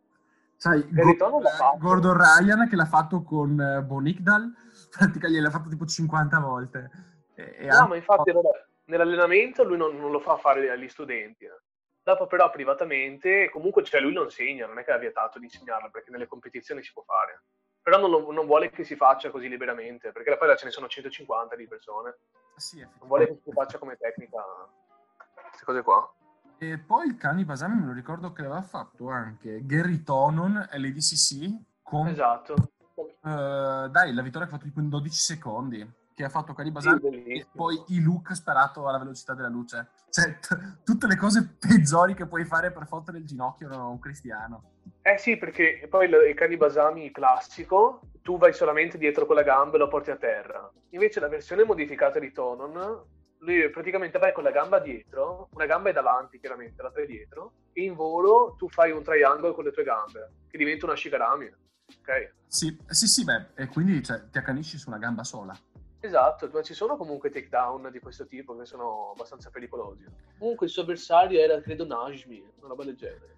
Sai, 0.55 0.87
ritorno 0.93 1.39
l'ha 1.39 1.49
fatto. 1.49 1.77
Gordon 1.79 2.17
Ryan 2.17 2.67
che 2.69 2.75
l'ha 2.75 2.85
fatto 2.85 3.23
con 3.23 3.59
eh, 3.59 3.81
Bonikdal, 3.81 4.51
praticamente 4.89 5.29
gliel'ha 5.31 5.49
fatto 5.49 5.69
tipo 5.69 5.85
50 5.85 6.39
volte. 6.39 6.89
E, 7.35 7.67
No, 7.67 7.87
ma 7.87 7.95
infatti 7.95 8.31
vabbè, 8.31 8.65
nell'allenamento 8.85 9.63
lui 9.63 9.77
non, 9.77 9.95
non 9.97 10.11
lo 10.11 10.19
fa 10.19 10.37
fare 10.37 10.69
agli 10.69 10.87
studenti. 10.87 11.45
eh. 11.45 11.59
Dopo 12.03 12.25
però 12.27 12.49
privatamente, 12.49 13.49
comunque 13.51 13.83
cioè, 13.83 14.01
lui 14.01 14.13
lo 14.13 14.23
insegna, 14.23 14.65
non 14.67 14.77
è 14.79 14.83
che 14.83 14.91
ha 14.91 14.97
vietato 14.97 15.37
di 15.39 15.45
insegnarlo, 15.45 15.89
perché 15.91 16.09
nelle 16.11 16.27
competizioni 16.27 16.81
si 16.83 16.91
può 16.93 17.03
fare. 17.03 17.43
Però 17.83 17.99
non, 17.99 18.33
non 18.33 18.45
vuole 18.45 18.69
che 18.69 18.83
si 18.83 18.95
faccia 18.95 19.31
così 19.31 19.49
liberamente, 19.49 20.11
perché 20.11 20.37
poi 20.37 20.55
ce 20.57 20.65
ne 20.65 20.71
sono 20.71 20.87
150 20.87 21.55
di 21.55 21.67
persone. 21.67 22.17
Sì, 22.55 22.79
Non 22.79 23.07
vuole 23.07 23.25
che 23.27 23.39
si 23.43 23.51
faccia 23.51 23.77
come 23.79 23.97
tecnica 23.97 24.43
queste 25.49 25.65
cose 25.65 25.81
qua. 25.81 26.13
E 26.59 26.77
poi 26.77 27.07
il 27.07 27.17
Cani 27.17 27.43
Basami 27.43 27.79
me 27.79 27.87
lo 27.87 27.93
ricordo 27.93 28.31
che 28.33 28.43
l'aveva 28.43 28.61
fatto 28.61 29.09
anche 29.09 29.65
Gary 29.65 30.03
Tonon 30.03 30.67
l'ADCC 30.71 31.59
con 31.81 32.07
Esatto. 32.07 32.53
eh, 32.95 33.87
dai, 33.89 34.13
la 34.13 34.21
vittoria 34.21 34.47
che 34.47 34.53
ha 34.53 34.57
fatto 34.57 34.65
tipo 34.65 34.79
in 34.79 34.89
12 34.89 35.15
secondi. 35.15 35.99
Che 36.21 36.27
ha 36.27 36.29
fatto 36.29 36.53
Cani 36.53 36.71
Sì, 36.77 37.23
e 37.29 37.47
poi 37.51 37.81
i 37.87 37.99
look 37.99 38.35
sparato 38.35 38.87
alla 38.87 38.99
velocità 38.99 39.33
della 39.33 39.47
luce. 39.47 39.87
Cioè, 40.11 40.37
t- 40.37 40.83
tutte 40.83 41.07
le 41.07 41.15
cose 41.15 41.55
peggiori 41.57 42.13
che 42.13 42.27
puoi 42.27 42.45
fare 42.45 42.71
per 42.71 42.85
fottere 42.85 43.17
il 43.17 43.25
ginocchio 43.25 43.67
a 43.69 43.87
un 43.87 43.97
cristiano. 43.97 44.73
Eh 45.01 45.17
sì, 45.17 45.35
perché 45.37 45.87
poi 45.89 46.05
il, 46.05 46.15
il 46.29 46.35
Kanibasami 46.35 47.09
classico, 47.09 48.01
tu 48.21 48.37
vai 48.37 48.53
solamente 48.53 48.99
dietro 48.99 49.25
con 49.25 49.35
la 49.35 49.41
gamba 49.41 49.77
e 49.77 49.79
lo 49.79 49.87
porti 49.87 50.11
a 50.11 50.15
terra. 50.15 50.71
Invece 50.91 51.19
la 51.19 51.27
versione 51.27 51.63
modificata 51.63 52.19
di 52.19 52.31
Tonon 52.31 53.03
lui 53.39 53.67
praticamente 53.71 54.19
vai 54.19 54.31
con 54.33 54.43
la 54.43 54.51
gamba 54.51 54.77
dietro, 54.77 55.49
una 55.53 55.65
gamba 55.65 55.89
è 55.89 55.93
davanti 55.93 56.39
chiaramente, 56.39 56.83
l'altra 56.83 57.01
è 57.01 57.07
dietro, 57.07 57.53
e 57.73 57.81
in 57.81 57.95
volo 57.95 58.53
tu 58.59 58.69
fai 58.69 58.91
un 58.91 59.01
triangolo 59.01 59.55
con 59.55 59.63
le 59.63 59.71
tue 59.71 59.83
gambe, 59.83 60.33
che 60.47 60.59
diventa 60.59 60.85
una 60.85 60.95
shigarami, 60.95 61.51
ok? 62.01 62.33
Sì, 62.45 62.77
sì, 62.85 63.07
sì, 63.07 63.23
beh, 63.23 63.47
e 63.55 63.65
quindi 63.65 64.03
cioè, 64.03 64.29
ti 64.29 64.37
accanisci 64.37 64.77
su 64.77 64.89
una 64.89 64.99
gamba 64.99 65.23
sola. 65.23 65.57
Esatto, 66.03 66.49
ma 66.51 66.63
ci 66.63 66.73
sono 66.73 66.97
comunque 66.97 67.29
takedown 67.29 67.89
di 67.91 67.99
questo 67.99 68.25
tipo 68.25 68.57
che 68.57 68.65
sono 68.65 69.11
abbastanza 69.11 69.51
pericolosi. 69.51 70.03
Comunque 70.39 70.65
il 70.65 70.71
suo 70.71 70.81
avversario 70.81 71.39
era, 71.39 71.61
credo, 71.61 71.85
Najmi, 71.85 72.43
una 72.57 72.69
roba 72.69 72.83
del 72.83 72.95
genere. 72.95 73.37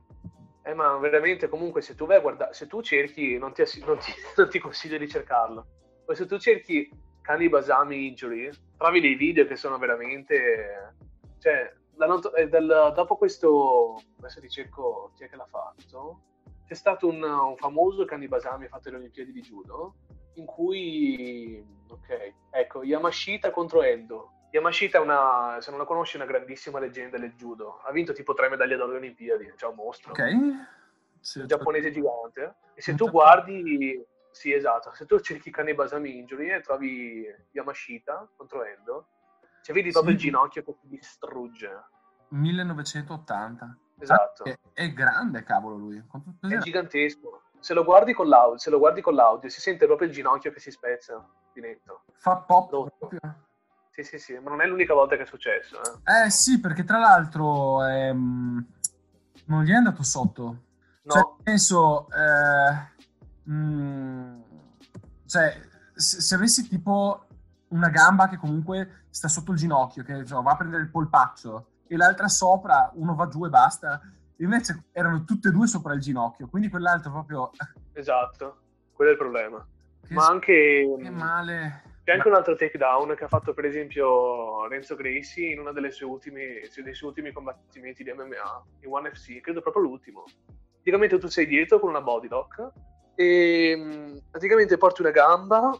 Eh, 0.64 0.74
ma 0.74 0.98
veramente, 0.98 1.50
comunque, 1.50 1.82
se 1.82 1.94
tu 1.94 2.06
vai 2.06 2.18
a 2.18 2.22
guardare, 2.22 2.54
se 2.54 2.68
tu 2.68 2.82
cerchi, 2.82 3.38
non 3.38 3.52
ti, 3.52 3.64
non 3.86 3.98
ti, 3.98 4.14
non 4.38 4.50
ti 4.50 4.60
consiglio 4.60 4.98
di 4.98 5.10
cercarlo. 5.10 5.66
Poi 6.06 6.16
se 6.16 6.26
tu 6.26 6.38
cerchi 6.38 6.90
Kani 7.22 7.50
Basami 7.50 8.08
Injury, 8.08 8.50
trovi 8.78 9.02
dei 9.02 9.16
video 9.16 9.46
che 9.46 9.58
sono 9.58 9.78
veramente... 9.78 10.96
Cioè, 11.40 11.74
not- 11.96 12.32
eh, 12.38 12.48
dal, 12.48 12.94
dopo 12.96 13.18
questo... 13.18 14.02
Adesso 14.20 14.40
ti 14.40 14.50
cerco 14.50 15.12
chi 15.18 15.26
è 15.26 15.30
che 15.30 15.36
l'ha 15.36 15.48
fatto. 15.50 16.22
C'è 16.66 16.76
stato 16.76 17.10
un, 17.10 17.22
un 17.22 17.58
famoso 17.58 18.06
Kani 18.06 18.30
Basami 18.30 18.70
fatto 18.70 18.88
alle 18.88 19.00
Olimpiadi 19.00 19.34
di 19.34 19.42
Judo, 19.42 19.96
in 20.36 20.46
cui, 20.46 21.66
ok, 21.88 22.34
ecco, 22.52 22.84
Yamashita 22.84 23.52
contro 23.52 23.84
Endo. 23.84 24.32
Yamashita 24.52 24.98
è 24.98 25.02
una, 25.02 25.58
se 25.62 25.70
non 25.72 25.80
la 25.80 25.86
conosci, 25.86 26.14
è 26.18 26.22
una 26.22 26.30
grandissima 26.32 26.80
leggenda 26.80 27.18
del 27.18 27.34
judo. 27.34 27.80
Ha 27.84 27.92
vinto 27.92 28.14
tipo 28.14 28.34
tre 28.34 28.50
medaglie 28.50 28.76
d'oro 28.76 28.90
alle 28.90 28.98
Olimpiadi, 29.00 29.52
cioè 29.56 29.70
un 29.70 29.76
mostro. 29.76 30.12
Ok. 30.12 30.22
Sì, 31.20 31.40
un 31.40 31.48
giapponese 31.48 31.92
gigante. 31.92 32.56
E 32.76 32.82
se 32.82 32.94
tu 32.96 33.10
guardi, 33.10 34.04
sì, 34.32 34.54
esatto, 34.54 34.94
se 34.94 35.06
tu 35.06 35.20
cerchi 35.20 35.50
Kanebasami 35.50 36.18
Injury 36.18 36.52
e 36.52 36.62
trovi 36.62 37.26
Yamashita 37.52 38.30
contro 38.36 38.64
Endo, 38.64 39.08
cioè 39.64 39.74
vedi 39.74 39.92
proprio 39.92 40.12
Sì. 40.12 40.18
il 40.18 40.24
ginocchio 40.24 40.64
che 40.64 40.76
ti 40.82 40.88
distrugge. 40.88 41.84
1980. 42.30 43.78
Esatto. 44.00 44.44
Ah, 44.44 44.50
è, 44.50 44.58
è 44.74 44.92
grande, 44.92 45.44
cavolo, 45.44 45.76
lui. 45.78 46.04
Quanto 46.08 46.36
È 46.42 46.58
gigantesco. 46.58 47.43
Se 47.64 47.74
lo 47.74 47.86
guardi 47.86 48.14
con 48.14 48.28
l'audio, 48.28 48.58
se 48.58 48.70
lo 48.70 48.78
guardi 48.78 49.00
con 49.00 49.16
l'audio, 49.16 49.48
si 49.50 49.62
sente 49.62 49.86
proprio 49.86 50.10
il 50.10 50.14
ginocchio 50.14 50.52
che 50.52 50.60
si 50.60 50.70
spezza 50.70 51.26
di 51.54 51.62
netto. 51.62 52.02
Fa 52.16 52.36
pop 52.36 52.72
No. 52.74 52.92
proprio. 52.98 53.20
Sì, 53.90 54.04
sì, 54.04 54.20
sì, 54.20 54.38
ma 54.38 54.50
non 54.50 54.60
è 54.60 54.66
l'unica 54.66 54.94
volta 54.94 55.16
che 55.16 55.22
è 55.22 55.26
successo. 55.26 55.78
Eh. 56.04 56.26
Eh 56.26 56.30
sì, 56.30 56.60
perché 56.60 56.84
tra 56.84 56.98
l'altro 56.98 57.86
ehm, 57.86 58.66
non 59.46 59.64
gli 59.64 59.72
è 59.72 59.76
andato 59.76 60.04
sotto. 60.04 60.44
No, 61.04 61.14
Cioè, 61.14 61.22
nel 61.24 61.60
senso, 61.60 62.08
eh, 62.10 63.50
mm, 63.50 64.42
cioè, 65.26 65.58
se, 65.94 66.20
se 66.22 66.36
avessi 66.36 66.68
tipo 66.68 67.28
una 67.70 67.88
gamba 67.90 68.28
che 68.28 68.36
comunque 68.36 69.06
sta 69.10 69.30
sotto 69.30 69.52
il 69.52 69.58
ginocchio, 69.58 70.04
che 70.04 70.12
insomma, 70.14 70.42
va 70.42 70.52
a 70.52 70.58
prendere 70.58 70.82
il 70.84 70.90
polpaccio, 70.90 71.68
e 71.88 71.96
l'altra 71.96 72.28
sopra, 72.28 72.92
uno 72.96 73.16
va 73.16 73.28
giù 73.30 73.46
e 73.46 73.50
basta. 73.50 74.02
Invece 74.38 74.86
erano 74.92 75.24
tutte 75.24 75.50
e 75.50 75.52
due 75.52 75.68
sopra 75.68 75.94
il 75.94 76.02
ginocchio, 76.02 76.48
quindi 76.48 76.70
quell'altro 76.70 77.12
proprio... 77.12 77.50
esatto, 77.94 78.58
quello 78.94 79.12
è 79.12 79.14
il 79.14 79.20
problema. 79.20 79.66
Che, 80.06 80.14
Ma 80.14 80.28
anche... 80.28 80.96
che 81.02 81.10
male. 81.10 81.92
C'è 82.04 82.12
anche 82.12 82.28
un 82.28 82.34
altro 82.34 82.56
takedown 82.56 83.16
che 83.16 83.24
ha 83.24 83.30
fatto 83.30 83.54
per 83.54 83.64
esempio 83.64 84.68
Renzo 84.68 84.96
Gracie 84.96 85.46
in 85.46 85.60
uno 85.60 85.72
delle 85.72 85.90
sue 85.90 86.06
ultime, 86.06 86.60
dei 86.76 86.94
suoi 86.94 87.10
ultimi 87.10 87.32
combattimenti 87.32 88.04
di 88.04 88.12
MMA 88.12 88.64
in 88.82 88.92
One 88.92 89.10
FC, 89.14 89.40
credo 89.40 89.62
proprio 89.62 89.84
l'ultimo. 89.84 90.26
Praticamente 90.74 91.18
tu 91.18 91.28
sei 91.28 91.46
dietro 91.46 91.80
con 91.80 91.90
una 91.90 92.02
body 92.02 92.28
lock 92.28 92.72
e 93.16 93.76
mh, 93.78 94.24
praticamente 94.32 94.78
porti 94.78 95.00
una 95.00 95.12
gamba 95.12 95.72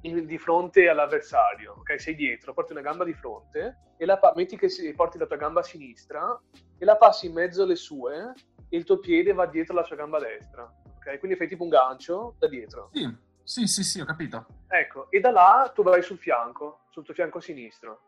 di 0.00 0.38
fronte 0.38 0.88
all'avversario, 0.88 1.74
ok? 1.78 2.00
Sei 2.00 2.14
dietro, 2.14 2.52
porti 2.54 2.72
una 2.72 2.80
gamba 2.80 3.04
di 3.04 3.12
fronte 3.14 3.78
e 3.96 4.04
la 4.06 4.18
pa- 4.18 4.32
metti 4.36 4.56
che 4.56 4.68
si- 4.68 4.92
porti 4.94 5.18
la 5.18 5.26
tua 5.26 5.36
gamba 5.36 5.60
a 5.60 5.64
sinistra 5.64 6.40
e 6.78 6.84
la 6.84 6.96
passi 6.96 7.26
in 7.26 7.32
mezzo 7.32 7.64
alle 7.64 7.74
sue 7.76 8.32
e 8.68 8.76
il 8.76 8.84
tuo 8.84 8.98
piede 8.98 9.32
va 9.32 9.46
dietro 9.46 9.74
la 9.74 9.82
sua 9.82 9.96
gamba 9.96 10.18
destra, 10.18 10.62
ok? 10.96 11.18
Quindi 11.18 11.36
fai 11.36 11.48
tipo 11.48 11.64
un 11.64 11.68
gancio 11.70 12.36
da 12.38 12.46
dietro. 12.48 12.90
Sì, 12.92 13.16
sì, 13.42 13.66
sì, 13.66 13.82
sì, 13.82 14.00
ho 14.00 14.04
capito. 14.04 14.46
Ecco, 14.68 15.10
e 15.10 15.20
da 15.20 15.30
là 15.30 15.72
tu 15.74 15.82
vai 15.82 16.02
sul 16.02 16.18
fianco, 16.18 16.80
sul 16.90 17.04
tuo 17.04 17.14
fianco 17.14 17.40
sinistro. 17.40 18.00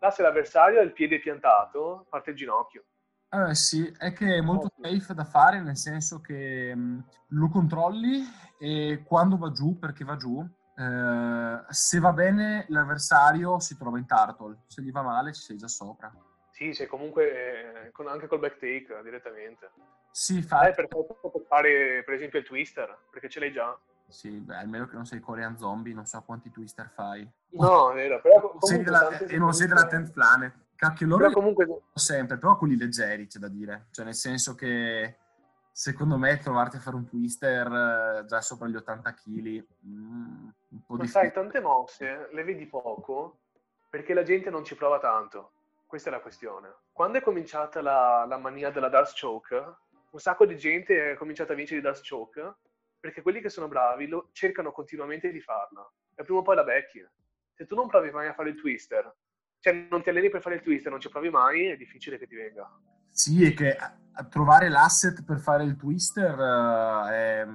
Là 0.00 0.10
se 0.10 0.22
l'avversario 0.22 0.80
ha 0.80 0.82
il 0.82 0.92
piede 0.92 1.18
piantato, 1.18 2.06
parte 2.08 2.30
il 2.30 2.36
ginocchio. 2.36 2.84
Eh 3.30 3.54
sì, 3.54 3.84
è 3.98 4.12
che 4.14 4.36
è 4.36 4.40
molto 4.40 4.70
safe 4.80 5.12
da 5.12 5.24
fare, 5.24 5.60
nel 5.60 5.76
senso 5.76 6.20
che 6.20 6.74
mh, 6.74 7.04
lo 7.28 7.48
controlli 7.50 8.22
e 8.58 9.02
quando 9.04 9.36
va 9.36 9.52
giù, 9.52 9.78
perché 9.78 10.02
va 10.02 10.16
giù, 10.16 10.42
eh, 10.78 11.64
se 11.68 11.98
va 11.98 12.12
bene 12.12 12.64
l'avversario 12.68 13.58
si 13.58 13.76
trova 13.76 13.98
in 13.98 14.06
turtle, 14.06 14.58
se 14.66 14.80
gli 14.82 14.92
va 14.92 15.02
male 15.02 15.32
ci 15.32 15.42
sei 15.42 15.56
già 15.56 15.68
sopra. 15.68 16.12
Sì, 16.52 16.72
sei 16.72 16.86
comunque 16.86 17.86
eh, 17.86 17.90
con- 17.92 18.08
anche 18.08 18.26
col 18.26 18.38
back 18.38 18.58
take 18.58 19.00
direttamente. 19.02 19.70
Sì, 20.10 20.40
fa... 20.42 20.68
Eh, 20.68 20.74
per 20.74 20.88
fare 21.46 22.02
per 22.04 22.14
esempio 22.14 22.38
il 22.38 22.44
twister, 22.44 22.96
perché 23.10 23.28
ce 23.28 23.40
l'hai 23.40 23.52
già. 23.52 23.78
Sì, 24.08 24.30
beh, 24.30 24.56
almeno 24.56 24.86
che 24.86 24.94
non 24.94 25.04
sei 25.04 25.20
Korean 25.20 25.58
Zombie, 25.58 25.92
non 25.94 26.06
so 26.06 26.22
quanti 26.22 26.50
twister 26.50 26.88
fai. 26.94 27.28
No, 27.50 27.90
è 27.90 27.94
vero, 27.94 28.20
però 28.20 28.56
Sei 28.60 28.82
della- 28.82 29.18
e 29.18 29.36
non 29.36 29.52
sei 29.52 29.66
della 29.66 29.84
10th 29.86 30.12
Planet. 30.12 30.54
Cacchio, 30.74 31.06
loro 31.08 31.22
Però 31.24 31.34
comunque 31.34 31.82
sempre, 31.94 32.38
però 32.38 32.56
quelli 32.56 32.76
leggeri, 32.76 33.26
c'è 33.26 33.38
da 33.40 33.48
dire. 33.48 33.86
Cioè, 33.90 34.04
nel 34.04 34.14
senso 34.14 34.54
che 34.54 35.18
secondo 35.78 36.18
me 36.18 36.38
trovarti 36.38 36.74
a 36.74 36.80
fare 36.80 36.96
un 36.96 37.06
twister 37.06 37.66
eh, 37.68 38.24
già 38.26 38.40
sopra 38.40 38.66
gli 38.66 38.74
80 38.74 39.14
kg, 39.14 39.64
un 39.82 40.52
po' 40.84 40.94
Ma 40.94 41.02
difficile. 41.02 41.06
sai, 41.06 41.32
tante 41.32 41.60
mosse 41.60 42.28
le 42.32 42.42
vedi 42.42 42.66
poco 42.66 43.42
perché 43.88 44.12
la 44.12 44.24
gente 44.24 44.50
non 44.50 44.64
ci 44.64 44.74
prova 44.74 44.98
tanto. 44.98 45.52
Questa 45.86 46.08
è 46.08 46.12
la 46.12 46.18
questione. 46.18 46.74
Quando 46.90 47.18
è 47.18 47.20
cominciata 47.20 47.80
la, 47.80 48.24
la 48.26 48.38
mania 48.38 48.70
della 48.70 48.88
Dark 48.88 49.12
Choke, 49.18 49.76
un 50.10 50.18
sacco 50.18 50.46
di 50.46 50.56
gente 50.56 51.12
è 51.12 51.14
cominciata 51.14 51.52
a 51.52 51.56
vincere 51.56 51.78
i 51.78 51.82
Dark 51.82 52.00
Choke 52.04 52.56
perché 52.98 53.22
quelli 53.22 53.40
che 53.40 53.48
sono 53.48 53.68
bravi 53.68 54.08
lo, 54.08 54.30
cercano 54.32 54.72
continuamente 54.72 55.30
di 55.30 55.40
farla 55.40 55.88
e 56.16 56.24
prima 56.24 56.40
o 56.40 56.42
poi 56.42 56.56
la 56.56 56.64
becchi. 56.64 57.06
Se 57.54 57.66
tu 57.66 57.76
non 57.76 57.86
provi 57.86 58.10
mai 58.10 58.26
a 58.26 58.34
fare 58.34 58.48
il 58.48 58.56
twister, 58.56 59.14
cioè 59.60 59.86
non 59.88 60.02
ti 60.02 60.08
alleni 60.08 60.28
per 60.28 60.40
fare 60.40 60.56
il 60.56 60.62
twister, 60.62 60.90
non 60.90 61.00
ci 61.00 61.08
provi 61.08 61.30
mai, 61.30 61.66
è 61.66 61.76
difficile 61.76 62.18
che 62.18 62.26
ti 62.26 62.34
venga. 62.34 62.68
Sì, 63.10 63.44
è 63.44 63.54
che 63.54 63.76
trovare 64.28 64.68
l'asset 64.68 65.22
per 65.22 65.38
fare 65.38 65.64
il 65.64 65.76
twister 65.76 66.38
eh, 66.38 67.10
è, 67.10 67.46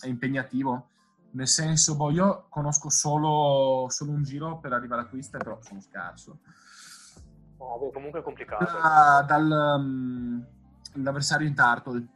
è 0.00 0.08
impegnativo. 0.08 0.88
Nel 1.30 1.48
senso, 1.48 1.96
boh, 1.96 2.10
io 2.10 2.46
conosco 2.48 2.88
solo, 2.90 3.86
solo 3.88 4.12
un 4.12 4.22
giro 4.22 4.58
per 4.58 4.72
arrivare 4.72 5.02
a 5.02 5.06
twister, 5.06 5.42
però 5.42 5.58
sono 5.60 5.80
scarso. 5.80 6.38
No, 7.58 7.78
beh, 7.78 7.92
comunque 7.92 8.20
è 8.20 8.22
complicato. 8.22 8.64
Da- 8.64 9.24
dal, 9.26 9.80
mm, 9.80 10.40
l'avversario 10.94 11.46
in 11.46 11.54
turtle, 11.54 12.06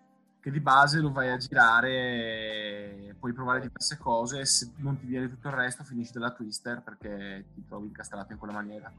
che 0.40 0.50
di 0.52 0.60
base 0.60 1.00
lo 1.00 1.10
vai 1.10 1.30
a 1.30 1.36
girare 1.36 1.90
e 1.90 3.16
puoi 3.18 3.32
provare 3.32 3.60
diverse 3.60 3.98
cose. 3.98 4.44
Se 4.44 4.72
non 4.76 4.96
ti 4.96 5.06
viene 5.06 5.28
tutto 5.28 5.48
il 5.48 5.54
resto, 5.54 5.82
finisci 5.82 6.12
della 6.12 6.30
twister 6.30 6.82
perché 6.82 7.46
ti 7.54 7.64
trovi 7.66 7.88
incastrato 7.88 8.32
in 8.32 8.38
quella 8.38 8.54
maniera. 8.54 8.92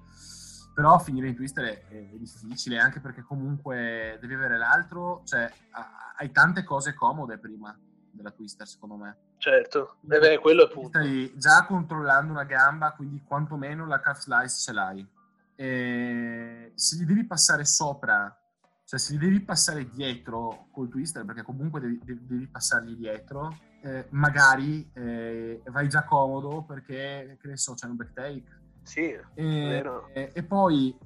Però 0.73 0.97
finire 0.99 1.27
in 1.27 1.35
twister 1.35 1.65
è, 1.65 1.88
è 1.88 2.15
difficile, 2.17 2.79
anche 2.79 2.99
perché 2.99 3.21
comunque 3.21 4.17
devi 4.21 4.33
avere 4.33 4.57
l'altro, 4.57 5.23
cioè 5.25 5.51
ha- 5.71 6.13
hai 6.17 6.31
tante 6.31 6.63
cose 6.63 6.93
comode 6.93 7.38
prima 7.38 7.77
della 8.11 8.31
twister, 8.31 8.67
secondo 8.67 8.95
me. 8.95 9.17
Certo, 9.38 9.97
eh 10.09 10.19
beh, 10.19 10.39
quello 10.39 10.67
è 10.69 10.71
punto. 10.71 10.99
Stai 10.99 11.33
già 11.35 11.65
controllando 11.65 12.31
una 12.31 12.43
gamba, 12.43 12.91
quindi 12.91 13.21
quantomeno 13.23 13.85
la 13.85 13.99
calf 13.99 14.19
slice 14.19 14.59
ce 14.59 14.73
l'hai. 14.73 15.07
E 15.55 16.71
se 16.75 16.95
gli 16.97 17.05
devi 17.05 17.25
passare 17.25 17.65
sopra, 17.65 18.33
cioè 18.85 18.99
se 18.99 19.13
gli 19.13 19.17
devi 19.17 19.41
passare 19.41 19.89
dietro 19.89 20.67
col 20.71 20.89
twister, 20.89 21.25
perché 21.25 21.41
comunque 21.41 21.79
devi, 21.79 21.99
devi- 22.03 22.25
devi 22.25 22.47
passargli 22.47 22.95
dietro, 22.95 23.57
eh, 23.81 24.07
magari 24.09 24.89
eh, 24.93 25.61
vai 25.67 25.88
già 25.88 26.03
comodo 26.03 26.63
perché, 26.63 27.38
che 27.39 27.47
ne 27.47 27.57
so, 27.57 27.73
c'è 27.73 27.88
un 27.88 27.95
back 27.95 28.13
take. 28.13 28.58
Sì, 28.83 29.17
E, 29.33 29.67
Vero. 29.67 30.09
e- 30.13 30.31
e 30.33 30.43
poi 30.43 30.98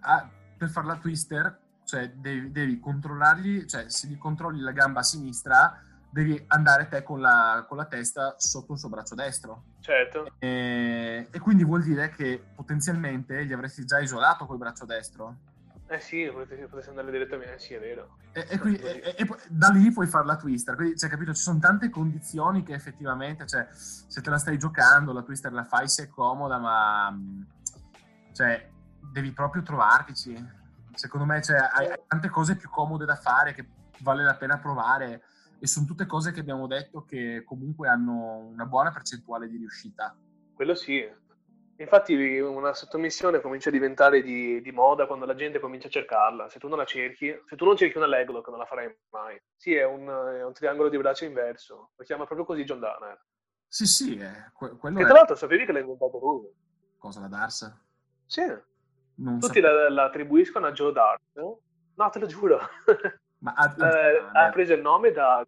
ah, 0.00 0.28
per 0.56 0.68
fare 0.68 0.86
la 0.86 0.96
twister, 0.96 1.58
cioè 1.84 2.10
devi, 2.10 2.50
devi 2.52 2.78
controllargli, 2.78 3.64
cioè 3.66 3.88
se 3.88 4.06
gli 4.08 4.18
controlli 4.18 4.60
la 4.60 4.72
gamba 4.72 5.00
a 5.00 5.04
sinistra, 5.04 5.82
devi 6.10 6.42
andare 6.48 6.88
te 6.88 7.02
con 7.02 7.20
la, 7.20 7.64
con 7.66 7.78
la 7.78 7.86
testa 7.86 8.34
sotto 8.36 8.74
il 8.74 8.78
suo 8.78 8.88
braccio 8.88 9.14
destro. 9.14 9.64
certo. 9.80 10.34
E, 10.38 11.28
e 11.30 11.38
quindi 11.38 11.64
vuol 11.64 11.82
dire 11.82 12.10
che 12.10 12.42
potenzialmente 12.54 13.44
gli 13.46 13.52
avresti 13.52 13.84
già 13.84 13.98
isolato 13.98 14.44
col 14.46 14.58
braccio 14.58 14.84
destro. 14.84 15.36
Eh 15.92 16.00
sì, 16.00 16.26
potessi, 16.32 16.66
potessi 16.66 16.88
andare 16.88 17.10
direttamente, 17.10 17.58
sì, 17.58 17.74
è 17.74 17.78
vero. 17.78 18.16
E, 18.32 18.46
e 18.48 18.58
quindi- 18.58 18.80
e- 18.80 19.14
e 19.14 19.28
da 19.50 19.68
lì 19.68 19.92
puoi 19.92 20.06
fare 20.06 20.24
la 20.24 20.36
twister. 20.36 20.74
Quindi, 20.74 20.96
cioè, 20.96 21.10
capito? 21.10 21.34
Ci 21.34 21.42
sono 21.42 21.58
tante 21.58 21.90
condizioni 21.90 22.62
che 22.62 22.72
effettivamente, 22.72 23.46
cioè, 23.46 23.68
se 23.72 24.22
te 24.22 24.30
la 24.30 24.38
stai 24.38 24.56
giocando, 24.56 25.12
la 25.12 25.22
twister 25.22 25.52
la 25.52 25.64
fai 25.64 25.86
se 25.90 26.04
è 26.04 26.08
comoda, 26.08 26.56
ma 26.56 27.14
cioè, 28.32 28.70
devi 29.12 29.32
proprio 29.32 29.60
trovartici. 29.60 30.34
Secondo 30.94 31.26
me, 31.26 31.42
cioè, 31.42 31.58
hai, 31.58 31.90
hai 31.90 32.00
tante 32.06 32.30
cose 32.30 32.56
più 32.56 32.70
comode 32.70 33.04
da 33.04 33.16
fare 33.16 33.52
che 33.52 33.68
vale 33.98 34.24
la 34.24 34.34
pena 34.34 34.58
provare. 34.58 35.24
E 35.58 35.66
sono 35.66 35.84
tutte 35.84 36.06
cose 36.06 36.32
che 36.32 36.40
abbiamo 36.40 36.66
detto 36.66 37.04
che 37.04 37.42
comunque 37.44 37.90
hanno 37.90 38.38
una 38.38 38.64
buona 38.64 38.90
percentuale 38.92 39.46
di 39.46 39.58
riuscita. 39.58 40.16
Quello 40.54 40.74
sì. 40.74 41.06
Infatti 41.82 42.38
una 42.38 42.74
sottomissione 42.74 43.40
comincia 43.40 43.68
a 43.68 43.72
diventare 43.72 44.22
di, 44.22 44.60
di, 44.62 44.70
moda 44.70 45.06
quando 45.06 45.26
la 45.26 45.34
gente 45.34 45.58
comincia 45.58 45.88
a 45.88 45.90
cercarla. 45.90 46.48
Se 46.48 46.60
tu 46.60 46.68
non 46.68 46.78
la 46.78 46.84
cerchi, 46.84 47.36
se 47.46 47.56
tu 47.56 47.64
non 47.64 47.76
cerchi 47.76 47.96
una 47.96 48.06
leglock 48.06 48.48
non 48.48 48.58
la 48.58 48.64
farai 48.64 48.96
mai. 49.10 49.40
Sì, 49.56 49.74
è 49.74 49.84
un, 49.84 50.06
è 50.06 50.44
un 50.44 50.52
triangolo 50.52 50.88
di 50.88 50.96
braccia 50.96 51.24
inverso. 51.24 51.90
Lo 51.96 52.04
chiama 52.04 52.24
proprio 52.24 52.46
così 52.46 52.62
John 52.62 52.78
Danner. 52.78 53.20
Sì, 53.66 53.86
sì, 53.86 54.18
è, 54.18 54.50
que- 54.52 54.76
quello 54.76 54.98
che 54.98 55.02
è... 55.02 55.06
tra 55.06 55.16
l'altro 55.16 55.34
sapevi 55.34 55.64
che 55.64 55.72
l'ha 55.72 55.80
inventato 55.80 56.18
lui. 56.18 56.48
Cosa, 56.98 57.20
la 57.20 57.26
Dars? 57.26 57.80
Sì. 58.26 58.44
Non 59.16 59.40
Tutti 59.40 59.60
so... 59.60 59.66
la, 59.66 59.90
la, 59.90 60.04
attribuiscono 60.04 60.66
a 60.66 60.72
Joe 60.72 60.92
Dart. 60.92 61.20
No, 61.34 62.10
te 62.10 62.18
lo 62.20 62.26
giuro. 62.26 62.60
Ma 63.38 63.54
ha, 63.56 63.74
ha, 63.76 64.30
ha 64.46 64.50
preso 64.50 64.72
il 64.72 64.80
nome 64.80 65.10
da... 65.10 65.44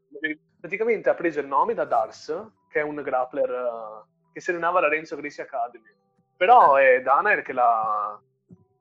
Praticamente 0.58 1.10
ha 1.10 1.14
preso 1.14 1.38
il 1.38 1.46
nome 1.46 1.74
da 1.74 1.84
Dars, 1.84 2.34
che 2.68 2.80
è 2.80 2.82
un 2.82 2.96
grappler 2.96 3.50
uh, 3.50 4.32
che 4.32 4.40
si 4.40 4.50
allenava 4.50 4.78
alla 4.78 4.88
Renzo 4.88 5.14
Gracie 5.14 5.42
Academy. 5.42 6.02
Però 6.36 6.76
è 6.76 7.00
Danaer 7.02 7.42
che 7.42 7.52
l'ha... 7.52 8.20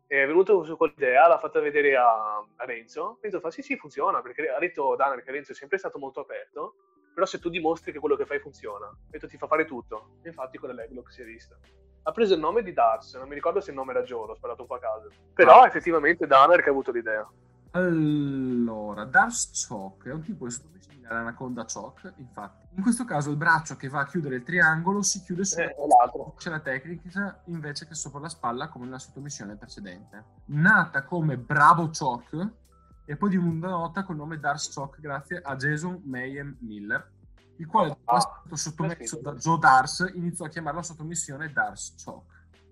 È 0.06 0.28
venuto 0.28 0.64
su 0.64 0.78
quell'idea, 0.78 1.28
l'ha 1.28 1.40
fatta 1.40 1.60
vedere 1.60 1.96
a, 1.96 2.38
a 2.38 2.66
Renzo. 2.66 3.18
Renzo 3.20 3.40
fa 3.40 3.50
sì 3.50 3.64
sì 3.64 3.78
funziona, 3.78 4.22
perché 4.22 4.48
ha 4.48 4.60
detto 4.60 4.96
Danaer 4.96 5.24
che 5.24 5.32
Renzo 5.32 5.54
è 5.54 5.56
sempre 5.56 5.80
stato 5.80 5.98
molto 5.98 6.20
aperto, 6.20 6.76
però 7.14 7.26
se 7.26 7.40
tu 7.40 7.50
dimostri 7.50 7.92
che 7.92 8.00
quello 8.00 8.16
che 8.16 8.26
fai 8.26 8.40
funziona, 8.40 8.92
detto 9.08 9.28
ti 9.28 9.38
fa 9.38 9.48
fare 9.48 9.66
tutto. 9.66 10.18
infatti 10.24 10.58
con 10.58 10.70
l'Eglock 10.70 11.12
si 11.12 11.22
è 11.22 11.26
vista. 11.26 11.58
Ha 12.04 12.12
preso 12.12 12.34
il 12.34 12.40
nome 12.40 12.64
di 12.64 12.74
Dars, 12.74 13.16
non 13.16 13.28
mi 13.28 13.36
ricordo 13.36 13.62
se 13.62 13.70
il 13.72 13.78
nome 13.78 13.92
era 13.92 14.04
Joe, 14.04 14.28
l'ho 14.28 14.36
sparato 14.36 14.62
un 14.62 14.68
po' 14.68 14.76
a 14.76 14.80
caso. 14.80 15.10
Però 15.34 15.62
ah. 15.62 15.68
effettivamente 15.68 16.28
Danaer 16.28 16.62
che 16.62 16.70
ha 16.70 16.72
avuto 16.72 16.92
l'idea. 16.92 17.28
Allora, 17.74 19.06
Dars 19.06 19.68
Choke 19.68 20.10
è 20.10 20.14
un 20.14 20.22
tipo 20.22 20.48
di 20.48 20.54
l'anaconda 21.14 21.66
choke, 21.66 22.14
infatti. 22.18 22.68
In 22.76 22.82
questo 22.82 23.06
caso 23.06 23.30
il 23.30 23.38
braccio 23.38 23.76
che 23.76 23.88
va 23.88 24.02
a 24.02 24.06
chiudere 24.06 24.36
il 24.36 24.44
triangolo 24.44 25.02
si 25.02 25.22
chiude 25.22 25.46
sulla 25.46 25.66
eh, 25.66 25.76
c'è 26.38 26.50
la 26.50 26.60
tecnica 26.60 27.42
invece 27.46 27.88
che 27.88 27.94
sopra 27.94 28.20
la 28.20 28.30
spalla 28.30 28.68
come 28.70 28.86
nella 28.86 29.00
sottomissione 29.00 29.56
precedente. 29.56 30.24
Nata 30.46 31.04
come 31.04 31.38
Bravo 31.38 31.90
Choke 31.90 32.52
e 33.06 33.16
poi 33.16 33.30
diventa 33.30 33.68
nota 33.68 34.04
col 34.04 34.16
nome 34.16 34.40
Dark 34.40 34.62
Choke 34.74 35.02
grazie 35.02 35.42
a 35.42 35.56
Jason 35.56 36.02
Mayhem 36.06 36.58
Miller, 36.62 37.12
il 37.58 37.68
quale 37.68 37.90
dopo 37.90 38.12
ah, 38.12 38.20
stato 38.20 38.56
sottomesso 38.56 39.20
da 39.22 39.34
Joe 39.34 39.60
Dars 39.60 40.12
iniziò 40.16 40.46
a 40.46 40.50
chiamare 40.50 40.78
la 40.78 40.84
sottomissione 40.84 41.52
Dark 41.52 41.78
Choke. 42.04 42.32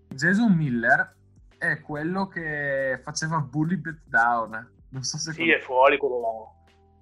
Jason 0.09 0.51
Miller 0.53 1.15
è 1.57 1.79
quello 1.81 2.27
che 2.27 2.99
faceva 3.03 3.39
Bully 3.39 3.75
Beatdown. 3.75 4.79
Non 4.91 5.03
so 5.03 5.17
se... 5.17 5.33
Sì, 5.33 5.49
è 5.49 5.59
fuori 5.59 5.97
quello 5.97 6.19
là 6.19 6.59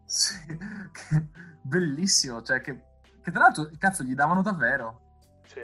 sì, 0.09 0.33
bellissimo, 1.61 2.41
cioè 2.41 2.61
che, 2.61 2.81
che, 3.21 3.31
tra 3.31 3.41
l'altro, 3.41 3.69
cazzo, 3.77 4.03
gli 4.03 4.15
davano 4.15 4.41
davvero. 4.41 5.01
Sì. 5.45 5.61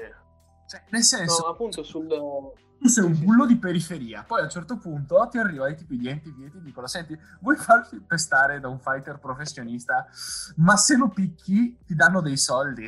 Cioè, 0.67 0.83
nel 0.89 1.01
senso... 1.01 1.45
No, 1.47 1.51
appunto 1.53 1.81
sul... 1.81 2.07
Tu 2.07 2.87
sei 2.87 3.05
un 3.05 3.17
bullo 3.17 3.47
di 3.47 3.57
periferia, 3.57 4.23
poi 4.23 4.41
a 4.41 4.43
un 4.43 4.49
certo 4.49 4.77
punto 4.77 5.27
ti 5.31 5.39
arriva 5.39 5.67
i 5.67 5.75
tipi 5.75 5.97
di 5.97 6.09
enti 6.09 6.29
e 6.29 6.51
ti 6.51 6.61
dicono, 6.61 6.85
senti, 6.85 7.17
vuoi 7.39 7.55
farti 7.55 7.99
pestare 7.99 8.59
da 8.59 8.67
un 8.67 8.79
fighter 8.79 9.17
professionista, 9.17 10.05
ma 10.57 10.75
se 10.75 10.95
lo 10.95 11.07
picchi 11.09 11.79
ti 11.83 11.95
danno 11.95 12.21
dei 12.21 12.37
soldi. 12.37 12.85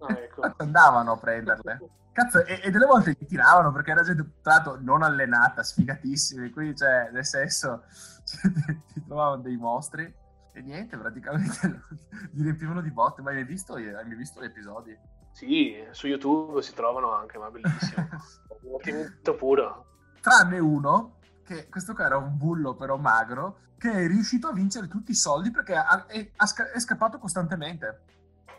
Ah, 0.00 0.12
ecco. 0.12 0.42
Andavano 0.58 1.12
a 1.12 1.16
prenderle. 1.16 1.80
Cazzo, 2.12 2.44
e, 2.44 2.60
e, 2.62 2.70
delle 2.70 2.84
volte 2.84 3.16
ti 3.16 3.24
tiravano 3.24 3.72
perché 3.72 3.92
era 3.92 4.02
gente 4.02 4.32
tanto 4.42 4.76
non 4.78 5.02
allenata, 5.02 5.62
sfigatissimi, 5.62 6.50
quindi 6.50 6.76
cioè, 6.76 7.08
nel 7.10 7.24
senso, 7.24 7.84
ti 8.92 9.04
trovavano 9.04 9.42
dei 9.42 9.56
mostri. 9.56 10.20
E 10.54 10.60
niente, 10.60 10.98
praticamente 10.98 11.82
li 12.32 12.42
riempivano 12.42 12.80
di 12.80 12.90
botte. 12.90 13.22
Ma 13.22 13.30
hai 13.30 13.44
visto, 13.44 13.74
hai 13.74 13.92
mai 13.92 14.14
visto 14.14 14.40
gli 14.40 14.46
episodi? 14.46 14.96
Sì, 15.32 15.82
su 15.90 16.06
YouTube 16.06 16.60
si 16.62 16.74
trovano 16.74 17.12
anche, 17.12 17.38
ma 17.38 17.50
bellissimo. 17.50 18.08
Divertimento 18.60 19.34
puro. 19.34 19.86
Tranne 20.20 20.58
uno, 20.58 21.18
che 21.42 21.68
questo 21.68 21.94
qua 21.94 22.04
era 22.04 22.16
un 22.16 22.36
bullo 22.36 22.74
però 22.74 22.96
magro, 22.96 23.58
che 23.78 23.90
è 23.90 24.06
riuscito 24.06 24.48
a 24.48 24.52
vincere 24.52 24.88
tutti 24.88 25.10
i 25.10 25.16
soldi 25.16 25.50
perché 25.50 25.74
ha, 25.74 26.06
è, 26.06 26.30
è 26.30 26.78
scappato 26.78 27.18
costantemente. 27.18 28.02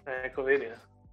Ecco, 0.04 0.44
vedi. 0.44 0.68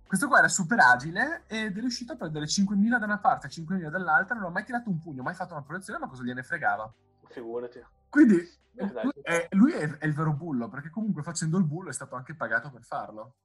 Questo 0.07 0.27
qua 0.27 0.39
era 0.39 0.49
super 0.49 0.81
agile 0.81 1.45
ed 1.47 1.77
è 1.77 1.81
riuscito 1.81 2.15
a 2.15 2.17
prendere 2.17 2.47
5.000 2.47 2.99
da 2.99 3.05
una 3.05 3.19
parte 3.19 3.47
e 3.47 3.51
5.000 3.51 3.91
dall'altra, 3.91 4.35
non 4.35 4.47
ha 4.47 4.51
mai 4.51 4.65
tirato 4.65 4.91
un 4.91 4.99
pugno, 4.99 5.23
mai 5.23 5.35
fatto 5.35 5.53
una 5.53 5.63
proiezione, 5.63 6.01
ma 6.01 6.09
cosa 6.09 6.25
gliene 6.25 6.43
fregava? 6.43 6.93
Figurati. 7.29 7.81
Quindi 8.11 8.37
eh, 8.75 9.03
lui, 9.03 9.13
è, 9.23 9.49
lui 9.51 9.73
è, 9.73 9.99
è, 9.99 10.07
il 10.07 10.15
vero 10.15 10.33
bullo, 10.33 10.69
perché 10.69 10.91
comunque 10.91 11.23
facendo 11.23 11.59
il 11.59 11.65
bullo 11.65 11.91
è 11.91 11.93
stato 11.93 12.17
anche 12.17 12.35
pagato 12.35 12.71
per 12.71 12.83
farlo. 12.83 13.37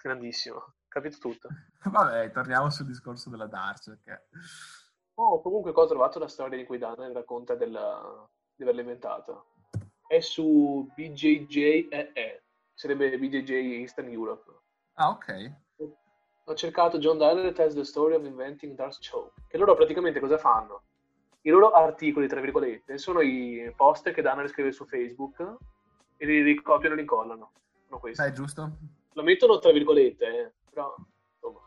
Grandissimo, 0.00 0.74
capito 0.88 1.18
tutto. 1.18 1.48
Vabbè, 1.84 2.30
torniamo 2.32 2.70
sul 2.70 2.86
discorso 2.86 3.30
della 3.30 3.46
Dark. 3.46 3.84
Perché... 3.84 4.28
Oh, 5.14 5.40
comunque 5.40 5.72
ho 5.72 5.86
trovato 5.86 6.18
la 6.18 6.28
storia 6.28 6.56
di 6.56 6.64
cui 6.64 6.78
Dan 6.78 7.12
racconta 7.12 7.54
della, 7.54 8.28
di 8.54 8.62
averla 8.62 8.80
inventata. 8.80 9.44
È 10.06 10.20
su 10.20 10.90
BJJEE, 10.94 12.42
sarebbe 12.74 13.18
BJJ 13.18 13.50
Eastern 13.50 14.08
Europe. 14.08 14.50
Ah, 14.94 15.10
ok. 15.10 15.52
Ho 16.46 16.54
cercato 16.54 16.98
John 16.98 17.18
Dyer 17.18 17.52
tells 17.52 17.74
the 17.74 17.84
story 17.84 18.14
of 18.14 18.24
inventing 18.24 18.74
Dark 18.74 18.98
Choke. 18.98 19.42
Che 19.46 19.56
loro 19.56 19.74
praticamente 19.74 20.18
cosa 20.18 20.38
fanno? 20.38 20.82
I 21.42 21.50
loro 21.50 21.70
articoli, 21.70 22.28
tra 22.28 22.40
virgolette, 22.40 22.98
sono 22.98 23.20
i 23.20 23.72
post 23.76 24.10
che 24.12 24.22
Dana 24.22 24.46
scrive 24.48 24.72
su 24.72 24.86
Facebook 24.86 25.56
e 26.16 26.26
li 26.26 26.42
ricopiano 26.42 26.94
e 26.94 26.96
li 26.96 27.02
incollano. 27.02 27.52
Sono 27.86 28.00
questi. 28.00 28.22
Dai, 28.22 28.32
giusto? 28.32 28.70
Lo 29.12 29.22
mettono 29.22 29.58
tra 29.58 29.72
virgolette, 29.72 30.26
eh, 30.26 30.52
però 30.70 30.94
insomma. 31.34 31.60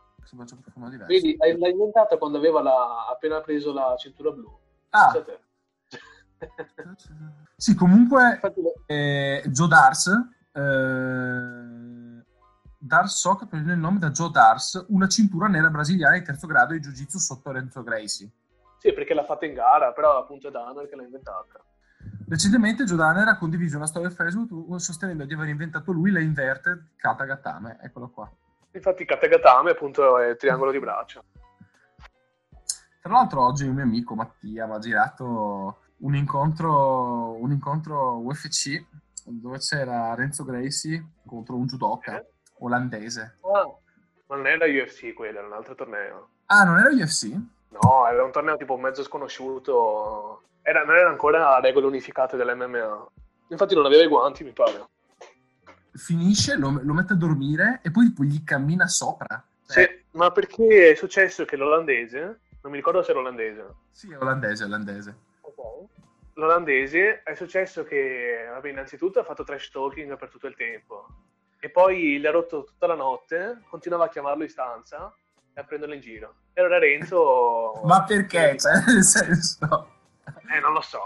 Vedi, 1.06 1.36
l'ha 1.36 1.68
inventata 1.68 2.16
quando 2.18 2.38
aveva 2.38 2.60
la, 2.62 3.06
appena 3.08 3.40
preso 3.40 3.72
la 3.72 3.94
cintura 3.96 4.30
blu. 4.32 4.58
Ah. 4.90 5.12
sì, 7.56 7.74
comunque 7.74 8.40
eh, 8.86 9.42
Joe 9.46 9.68
Dars 9.68 10.10
eh, 10.56 12.24
Dars 12.78 13.14
Sock 13.14 13.46
prende 13.46 13.74
il 13.74 13.78
nome 13.78 13.98
da 13.98 14.10
Joe 14.10 14.30
Dars, 14.30 14.86
una 14.88 15.06
cintura 15.06 15.48
nera 15.48 15.68
brasiliana 15.68 16.18
di 16.18 16.24
terzo 16.24 16.46
grado 16.46 16.72
di 16.72 16.80
Jiu-Jitsu 16.80 17.18
sotto 17.18 17.50
Renzo 17.50 17.82
Gracie. 17.82 18.30
Sì, 18.78 18.92
perché 18.92 19.14
l'ha 19.14 19.24
fatta 19.24 19.46
in 19.46 19.54
gara, 19.54 19.92
però 19.92 20.18
appunto 20.18 20.48
è 20.48 20.50
Danner 20.50 20.88
che 20.88 20.96
l'ha 20.96 21.02
inventata. 21.02 21.60
Recentemente 22.28 22.84
Danner 22.84 23.28
ha 23.28 23.36
condiviso 23.36 23.76
una 23.76 23.86
storia 23.86 24.08
su 24.08 24.16
Facebook 24.16 24.80
sostenendo 24.80 25.24
di 25.24 25.34
aver 25.34 25.48
inventato 25.48 25.92
lui 25.92 26.10
la 26.10 26.20
inverted 26.20 26.94
Katagatame, 26.96 27.78
eccolo 27.82 28.08
qua. 28.10 28.30
Infatti 28.72 29.04
Katagatame 29.04 29.70
appunto 29.70 30.18
è 30.18 30.30
il 30.30 30.36
triangolo 30.36 30.70
di 30.70 30.78
braccia. 30.78 31.22
Tra 33.00 33.12
l'altro 33.12 33.44
oggi 33.44 33.66
un 33.66 33.74
mio 33.74 33.84
amico 33.84 34.16
Mattia 34.16 34.66
mi 34.66 34.74
ha 34.74 34.78
girato 34.78 35.78
un 35.98 36.14
incontro, 36.16 37.36
un 37.40 37.52
incontro 37.52 38.18
UFC 38.18 38.84
dove 39.24 39.58
c'era 39.58 40.14
Renzo 40.14 40.44
Gracie 40.44 41.04
contro 41.24 41.56
un 41.56 41.66
judoka 41.66 42.18
eh? 42.18 42.26
olandese. 42.58 43.38
Ah, 43.42 43.72
ma 44.26 44.36
non 44.36 44.46
era 44.46 44.66
UFC 44.66 45.12
quello, 45.14 45.38
era 45.38 45.46
un 45.46 45.52
altro 45.52 45.74
torneo. 45.74 46.28
Ah, 46.46 46.64
non 46.64 46.78
era 46.78 46.90
UFC? 46.90 47.34
No, 47.68 48.06
era 48.06 48.24
un 48.24 48.32
torneo 48.32 48.56
tipo 48.56 48.76
mezzo 48.76 49.02
sconosciuto. 49.02 50.42
Era, 50.62 50.84
non 50.84 50.96
era 50.96 51.08
ancora 51.08 51.58
regole 51.60 51.86
unificate 51.86 52.36
dell'MMA. 52.36 53.08
Infatti 53.48 53.74
non 53.74 53.86
aveva 53.86 54.02
i 54.02 54.08
guanti, 54.08 54.44
mi 54.44 54.52
pare. 54.52 54.86
Finisce, 55.92 56.56
lo, 56.56 56.80
lo 56.82 56.92
mette 56.92 57.14
a 57.14 57.16
dormire 57.16 57.80
e 57.82 57.90
poi 57.90 58.06
tipo, 58.06 58.24
gli 58.24 58.42
cammina 58.44 58.86
sopra. 58.86 59.44
Sì, 59.62 59.80
eh. 59.80 60.04
ma 60.12 60.30
perché 60.30 60.90
è 60.90 60.94
successo 60.94 61.44
che 61.44 61.56
l'olandese, 61.56 62.40
non 62.62 62.72
mi 62.72 62.76
ricordo 62.76 63.02
se 63.02 63.10
era 63.10 63.20
olandese. 63.20 63.74
Sì, 63.90 64.12
è 64.12 64.18
olandese, 64.18 64.64
olandese. 64.64 65.16
Okay. 65.40 65.88
L'olandese 66.34 67.22
è 67.22 67.34
successo 67.34 67.84
che, 67.84 68.46
vabbè, 68.50 68.68
innanzitutto 68.68 69.20
ha 69.20 69.24
fatto 69.24 69.44
trash 69.44 69.70
talking 69.70 70.16
per 70.16 70.28
tutto 70.28 70.46
il 70.46 70.54
tempo. 70.54 71.06
E 71.58 71.70
poi 71.70 72.18
gli 72.18 72.26
ha 72.26 72.30
rotto 72.30 72.64
tutta 72.64 72.86
la 72.86 72.94
notte, 72.94 73.62
continuava 73.68 74.04
a 74.04 74.08
chiamarlo 74.08 74.42
in 74.42 74.50
stanza 74.50 75.14
a 75.60 75.64
prenderlo 75.64 75.94
in 75.94 76.00
giro. 76.00 76.34
E 76.52 76.60
allora 76.60 76.78
Renzo... 76.78 77.80
Ma 77.84 78.04
perché? 78.04 78.56
Cioè, 78.58 78.84
nel 78.86 79.02
senso... 79.02 79.90
Eh, 80.24 80.60
non 80.60 80.72
lo 80.72 80.80
so. 80.80 81.04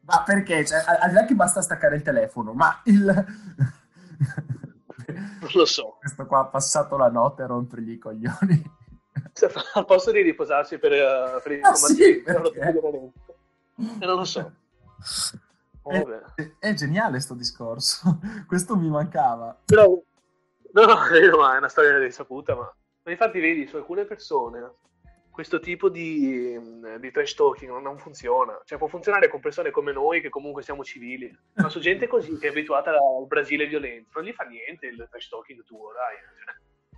Ma 0.00 0.22
perché? 0.22 0.64
Cioè, 0.64 0.82
al 1.00 1.08
di 1.08 1.14
là 1.14 1.24
che 1.24 1.34
basta 1.34 1.60
staccare 1.60 1.96
il 1.96 2.02
telefono, 2.02 2.52
ma 2.52 2.80
il... 2.84 3.04
non 5.06 5.50
lo 5.54 5.64
so. 5.64 5.96
Questo 6.00 6.26
qua 6.26 6.40
ha 6.40 6.46
passato 6.46 6.96
la 6.96 7.08
notte 7.08 7.42
a 7.42 7.46
rompergli 7.46 7.92
i 7.92 7.98
coglioni. 7.98 8.74
Al 9.74 9.84
posto 9.84 10.10
di 10.12 10.22
riposarsi 10.22 10.78
per, 10.78 10.92
uh, 10.92 11.42
per 11.42 11.58
ah, 11.62 11.74
sì? 11.74 12.22
Eh, 12.22 12.32
non 13.74 14.16
lo 14.16 14.24
so. 14.24 14.52
È, 15.82 16.52
è, 16.58 16.74
geniale 16.74 17.20
sto 17.20 17.34
discorso. 17.34 18.18
Questo 18.46 18.76
mi 18.76 18.88
mancava. 18.88 19.56
Però, 19.64 19.86
no, 19.86 20.84
no, 20.84 21.06
è 21.08 21.56
una 21.56 21.68
storia 21.68 21.98
risaputa, 21.98 22.54
ma 22.54 22.72
ma 23.06 23.12
infatti 23.12 23.38
vedi, 23.38 23.68
su 23.68 23.76
alcune 23.76 24.04
persone 24.04 24.74
questo 25.30 25.60
tipo 25.60 25.88
di, 25.88 26.58
di 26.98 27.10
trash 27.12 27.34
talking 27.34 27.70
non, 27.78 27.98
funziona. 27.98 28.58
Cioè 28.64 28.78
può 28.78 28.88
funzionare 28.88 29.28
con 29.28 29.38
persone 29.38 29.70
come 29.70 29.92
noi 29.92 30.20
che 30.20 30.28
comunque 30.28 30.62
siamo 30.62 30.82
civili, 30.82 31.30
ma 31.54 31.68
su 31.68 31.78
gente 31.78 32.08
così 32.08 32.36
che 32.38 32.48
è 32.48 32.50
abituata 32.50 32.90
al 32.90 33.26
Brasile 33.28 33.66
violento, 33.66 34.18
non 34.18 34.24
gli 34.28 34.32
fa 34.32 34.44
niente 34.44 34.86
il 34.86 35.06
trash 35.08 35.28
talking 35.28 35.62
tuo, 35.64 35.92
dai. 35.92 36.16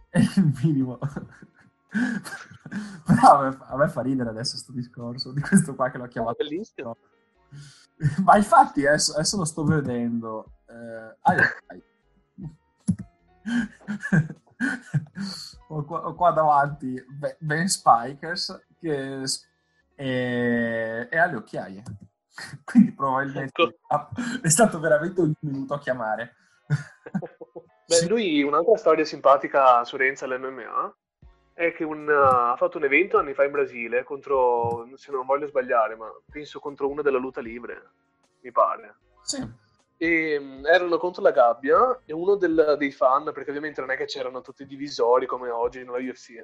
È 0.08 0.18
il 0.20 0.52
minimo. 0.62 0.98
Però 3.04 3.40
a 3.40 3.76
me, 3.76 3.88
fa 3.88 4.00
ridere 4.00 4.30
adesso 4.30 4.52
questo 4.52 4.72
discorso 4.72 5.32
di 5.32 5.40
questo 5.42 5.74
qua 5.74 5.90
che 5.90 5.98
l'ho 5.98 6.06
chiamato. 6.06 6.36
Bellissimo. 6.44 6.96
Ma 8.24 8.36
infatti 8.36 8.86
adesso, 8.86 9.14
adesso 9.14 9.36
lo 9.36 9.44
sto 9.44 9.64
vedendo. 9.64 10.52
Eh, 10.68 11.16
dai. 11.66 11.82
Ho, 15.68 15.84
qua, 15.84 16.06
ho 16.06 16.14
qua 16.14 16.30
davanti 16.32 17.02
Be- 17.08 17.36
Ben 17.38 17.68
Spikers 17.68 18.66
che 18.80 19.26
s- 19.26 19.46
e, 19.94 21.08
e 21.10 21.18
ha 21.18 21.26
le 21.26 21.36
occhiaie. 21.36 21.82
Quindi 22.64 22.92
probabilmente 22.92 23.62
Ecco. 23.62 23.74
è 24.42 24.48
stato 24.48 24.78
veramente 24.78 25.20
un 25.20 25.32
minuto 25.40 25.74
a 25.74 25.78
chiamare. 25.78 26.34
Beh, 27.86 27.94
Sì. 27.94 28.08
lui 28.08 28.42
un'altra 28.42 28.76
storia 28.76 29.04
simpatica 29.04 29.82
su 29.84 29.96
Renza 29.96 30.26
all'MMA 30.26 30.94
è 31.54 31.72
che 31.72 31.82
un, 31.82 32.08
ha 32.08 32.54
fatto 32.56 32.76
un 32.78 32.84
evento 32.84 33.18
anni 33.18 33.34
fa 33.34 33.44
in 33.44 33.50
Brasile 33.50 34.04
contro, 34.04 34.86
se 34.94 35.10
non 35.10 35.26
voglio 35.26 35.48
sbagliare, 35.48 35.96
ma 35.96 36.06
penso 36.30 36.60
contro 36.60 36.88
uno 36.88 37.02
della 37.02 37.18
luta 37.18 37.40
libre, 37.40 37.90
mi 38.42 38.52
pare. 38.52 38.96
Sì. 39.22 39.66
E 40.00 40.38
mm, 40.40 40.64
erano 40.66 40.96
contro 40.96 41.22
la 41.22 41.32
gabbia 41.32 42.00
e 42.04 42.12
uno 42.12 42.36
del- 42.36 42.76
dei 42.78 42.92
fan, 42.92 43.24
perché 43.32 43.50
ovviamente 43.50 43.80
non 43.80 43.90
è 43.90 43.96
che 43.96 44.04
c'erano 44.04 44.40
tutti 44.40 44.62
i 44.62 44.66
divisori 44.66 45.26
come 45.26 45.50
oggi 45.50 45.78
nella 45.82 45.98
UFC, 45.98 46.40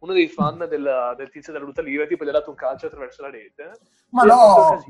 uno 0.00 0.12
dei 0.12 0.28
fan 0.28 0.58
del, 0.68 1.14
del 1.16 1.30
tizio 1.30 1.52
della 1.52 1.64
luta 1.64 1.80
libre 1.80 2.06
tipo 2.08 2.24
gli 2.24 2.28
ha 2.28 2.32
dato 2.32 2.50
un 2.50 2.56
calcio 2.56 2.86
attraverso 2.86 3.22
la 3.22 3.30
rete 3.30 3.72
Ma 4.10 4.24
no! 4.24 4.80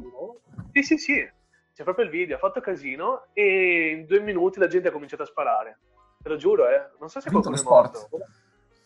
Sì, 0.72 0.82
sì, 0.82 0.96
sì. 0.96 1.30
C'è 1.74 1.84
proprio 1.84 2.06
il 2.06 2.10
video, 2.10 2.36
ha 2.36 2.40
fatto 2.40 2.60
casino 2.60 3.26
e 3.34 3.90
in 3.90 4.06
due 4.06 4.20
minuti 4.20 4.58
la 4.58 4.66
gente 4.66 4.88
ha 4.88 4.92
cominciato 4.92 5.22
a 5.22 5.26
sparare. 5.26 5.78
Te 6.22 6.28
lo 6.28 6.36
giuro, 6.36 6.68
eh. 6.68 6.90
Non 6.98 7.08
so 7.08 7.20
se 7.20 7.30
qualcuno 7.30 7.56
è 7.56 7.62
morto. 7.62 8.08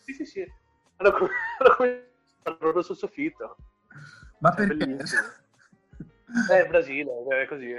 Sì, 0.03 0.13
sì, 0.13 0.25
sì. 0.25 0.45
Hanno 0.97 1.11
com- 1.11 1.27
hanno 1.59 1.75
cominciato 1.75 2.09
a 2.11 2.39
sparare 2.39 2.57
proprio 2.59 2.81
sul 2.83 2.95
soffitto. 2.97 3.55
Ma 4.39 4.53
Cioè, 4.53 4.67
perché? 4.67 4.85
bellissimo. 4.85 5.21
Eh, 6.51 6.67
Brasile, 6.67 7.11
è 7.41 7.47
così. 7.47 7.73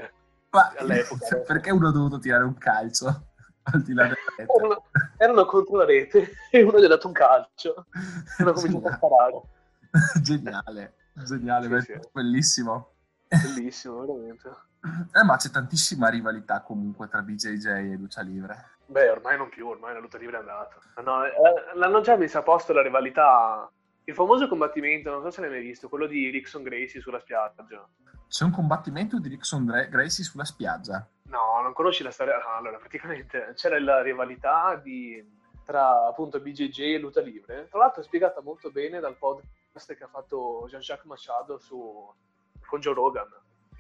Ma- 0.55 0.73
all'epoca. 0.79 1.37
perché 1.47 1.71
uno 1.71 1.89
ha 1.89 1.93
dovuto 1.93 2.19
tirare 2.19 2.45
un 2.45 2.57
calcio 2.57 3.07
al 3.65 3.83
di 3.83 3.93
là 3.93 4.05
della 4.05 4.17
rete? 4.37 4.53
Erano, 4.53 4.83
erano 5.19 5.45
contro 5.47 5.77
la 5.77 5.85
rete 5.85 6.31
e 6.51 6.63
uno 6.63 6.79
gli 6.79 6.85
ha 6.85 6.89
dato 6.89 7.07
un 7.09 7.13
calcio 7.13 7.87
e 7.93 8.43
hanno 8.43 8.53
cominciato 8.53 8.89
a 8.89 8.93
sparare. 8.97 9.43
Geniale, 10.23 10.95
geniale, 11.13 11.81
Sì, 11.81 11.93
sì. 11.93 12.01
bellissimo. 12.13 12.93
Bellissimo, 13.29 14.01
veramente. 14.05 14.49
Eh, 15.13 15.25
ma 15.25 15.37
c'è 15.37 15.51
tantissima 15.51 16.09
rivalità 16.09 16.61
comunque 16.63 17.09
tra 17.09 17.23
BJJ 17.23 17.67
e 17.67 17.97
lucia 17.97 18.21
livre. 18.23 18.71
Beh, 18.87 19.09
ormai 19.11 19.37
non 19.39 19.49
più, 19.49 19.67
ormai 19.69 19.95
la 19.95 20.01
lutta 20.01 20.19
libere 20.19 20.37
è 20.37 20.41
andata. 20.41 20.77
No, 21.03 21.25
eh, 21.25 21.33
l'hanno 21.75 22.01
già 22.01 22.17
messa 22.17 22.41
a 22.41 22.43
posto 22.43 22.73
la 22.73 22.83
rivalità. 22.83 23.69
Il 24.07 24.15
famoso 24.15 24.49
combattimento, 24.49 25.11
non 25.11 25.23
so 25.23 25.31
se 25.31 25.41
l'hai 25.41 25.51
mai 25.51 25.63
visto, 25.63 25.89
quello 25.89 26.07
di 26.07 26.29
Rickson 26.29 26.63
Gracie 26.63 27.01
sulla 27.01 27.19
spiaggia. 27.21 27.89
C'è 28.29 28.45
un 28.45 28.51
combattimento 28.51 29.19
di 29.19 29.29
Rickson 29.29 29.65
Gracie 29.65 30.23
sulla 30.23 30.45
spiaggia. 30.45 31.09
No, 31.29 31.61
non 31.63 31.73
conosci 31.73 32.03
la 32.03 32.11
storia? 32.11 32.37
No, 32.39 32.57
allora, 32.57 32.77
praticamente 32.77 33.53
c'era 33.55 33.81
la 33.81 34.03
rivalità 34.03 34.77
di- 34.77 35.43
tra 35.65 36.07
appunto 36.07 36.39
BJJ 36.41 36.81
e 36.81 36.99
lutta 36.99 37.23
libre. 37.23 37.69
Tra 37.71 37.79
l'altro 37.79 38.03
è 38.03 38.05
spiegata 38.05 38.43
molto 38.43 38.71
bene 38.71 39.01
dal 39.01 39.17
podcast 39.17 39.95
che 39.95 40.05
ha 40.05 40.09
fatto 40.09 40.67
Jean-Jacques 40.69 41.07
Machado 41.07 41.59
su, 41.59 42.13
con 42.67 42.81
Joe 42.81 42.93
Rogan. 42.95 43.29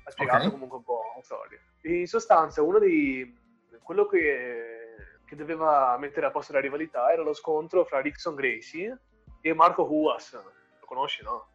Ha 0.04 0.10
spiegato 0.10 0.46
Ok. 0.46 0.50
comunque 0.52 0.78
un 0.78 0.84
po' 0.84 1.02
la 1.16 1.22
storia. 1.22 1.58
In 1.82 2.06
sostanza, 2.06 2.62
uno 2.62 2.78
dei... 2.78 3.36
quello 3.82 4.06
che, 4.06 4.94
che 5.26 5.36
doveva 5.36 5.96
mettere 5.98 6.24
a 6.24 6.30
posto 6.30 6.54
la 6.54 6.60
rivalità 6.60 7.12
era 7.12 7.22
lo 7.22 7.34
scontro 7.34 7.84
fra 7.84 8.00
Rickson 8.00 8.34
Gracie 8.34 8.98
e 9.46 9.52
Marco 9.52 9.82
Huas. 9.82 10.32
Lo 10.32 10.86
conosci, 10.86 11.22
no? 11.22 11.48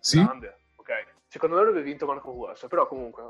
Sì? 0.00 0.22
Grande. 0.24 0.60
Ok. 0.76 0.90
Secondo 1.26 1.56
me 1.56 1.60
avrebbe 1.60 1.82
vinto 1.82 2.06
Marco 2.06 2.30
Huas, 2.30 2.64
però 2.70 2.86
comunque, 2.88 3.22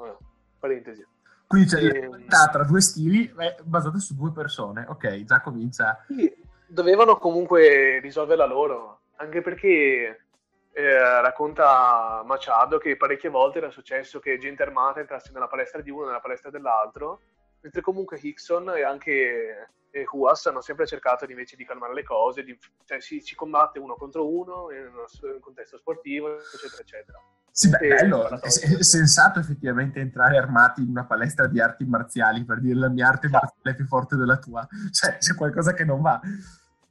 parentesi. 0.58 1.04
Quindi 1.48 1.68
c'è 1.68 1.78
Ehm. 1.78 1.86
la 1.88 2.00
rivalità 2.00 2.48
tra 2.48 2.62
due 2.62 2.80
stili 2.80 3.32
eh, 3.36 3.56
basate 3.62 3.98
su 3.98 4.14
due 4.14 4.30
persone. 4.30 4.86
Ok, 4.88 5.24
già 5.24 5.40
comincia. 5.40 6.04
Sì, 6.06 6.32
dovevano 6.68 7.16
comunque 7.18 7.98
risolverla 7.98 8.46
loro, 8.46 9.00
anche 9.16 9.40
perché 9.42 10.26
eh, 10.72 11.20
racconta 11.20 12.22
Machado 12.24 12.78
che 12.78 12.96
parecchie 12.96 13.30
volte 13.30 13.58
era 13.58 13.70
successo 13.70 14.20
che 14.20 14.38
gente 14.38 14.62
armata 14.62 15.00
entrasse 15.00 15.32
nella 15.32 15.48
palestra 15.48 15.80
di 15.80 15.90
uno 15.90 16.04
e 16.04 16.06
nella 16.06 16.20
palestra 16.20 16.50
dell'altro, 16.50 17.20
mentre 17.64 17.80
comunque 17.80 18.18
Hickson 18.20 18.70
e 18.76 18.84
anche 18.84 19.68
e 19.90 20.04
Huas 20.10 20.44
hanno 20.46 20.60
sempre 20.60 20.86
cercato 20.86 21.24
invece 21.24 21.54
di 21.54 21.64
calmare 21.64 21.94
le 21.94 22.02
cose, 22.02 22.42
di- 22.42 22.58
cioè 22.84 23.00
si, 23.00 23.20
si 23.20 23.36
combatte 23.36 23.78
uno 23.78 23.94
contro 23.94 24.28
uno 24.28 24.72
in 24.72 24.90
un 24.92 25.40
contesto 25.40 25.78
sportivo, 25.78 26.36
eccetera, 26.36 26.82
eccetera. 26.82 27.18
Sì, 27.48 27.68
beh, 27.68 27.78
bello, 27.78 28.28
è, 28.28 28.40
è 28.40 28.82
sensato 28.82 29.38
effettivamente 29.38 30.00
entrare 30.00 30.36
armati 30.36 30.82
in 30.82 30.88
una 30.88 31.04
palestra 31.04 31.46
di 31.46 31.60
arti 31.60 31.84
marziali 31.84 32.44
per 32.44 32.60
dire 32.60 32.74
la 32.74 32.88
mia 32.88 33.06
arte 33.06 33.26
Esatto. 33.26 33.44
marziale 33.44 33.70
è 33.70 33.74
più 33.76 33.86
forte 33.86 34.16
della 34.16 34.38
tua. 34.38 34.66
Cioè, 34.90 35.18
c'è 35.18 35.36
qualcosa 35.36 35.72
che 35.74 35.84
non 35.84 36.00
va. 36.02 36.20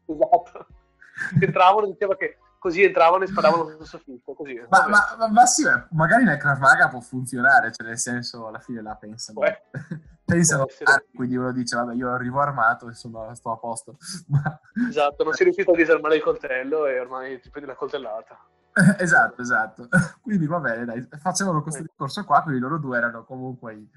Esatto. 0.05 0.67
Entravano, 1.41 1.87
diceva 1.87 2.15
che 2.15 2.37
così 2.63 2.81
entravano 2.81 3.25
e 3.25 3.27
sparavano 3.27 3.67
sul 3.75 3.85
soffitto, 3.85 4.33
così. 4.33 4.57
Ma, 4.69 4.87
ma- 4.87 5.15
ma- 5.17 5.27
ma 5.27 5.45
sì, 5.45 5.65
magari 5.89 6.23
nel 6.23 6.37
Krav 6.37 6.59
Maga 6.59 6.87
può 6.87 7.01
funzionare, 7.01 7.73
cioè 7.73 7.85
nel 7.85 7.97
senso 7.97 8.47
alla 8.47 8.59
fine 8.59 8.81
la 8.81 8.95
pensano. 8.95 9.41
Beh, 9.41 9.63
pensano, 10.23 10.65
ah, 10.83 11.03
quindi 11.13 11.35
uno 11.35 11.51
dice, 11.51 11.75
vabbè, 11.75 11.93
io 11.93 12.13
arrivo 12.13 12.39
armato, 12.39 12.87
insomma, 12.87 13.35
sto 13.35 13.51
a 13.51 13.57
posto. 13.57 13.97
Esatto, 14.87 15.25
non 15.25 15.33
si 15.33 15.41
è 15.41 15.43
riuscito 15.43 15.73
a 15.73 15.75
disarmare 15.75 16.15
il 16.15 16.21
coltello 16.23 16.85
e 16.85 17.01
ormai 17.01 17.37
ti 17.41 17.49
prendi 17.49 17.69
la 17.69 17.75
coltellata. 17.75 18.39
esatto, 18.97 19.41
esatto. 19.41 19.89
Quindi 20.21 20.47
va 20.47 20.59
bene, 20.61 20.85
dai, 20.85 21.05
facevano 21.19 21.61
questo 21.61 21.81
Eh. 21.81 21.83
discorso 21.83 22.23
qua, 22.23 22.43
quindi 22.43 22.61
loro 22.61 22.77
due 22.77 22.97
erano 22.97 23.25
comunque 23.25 23.87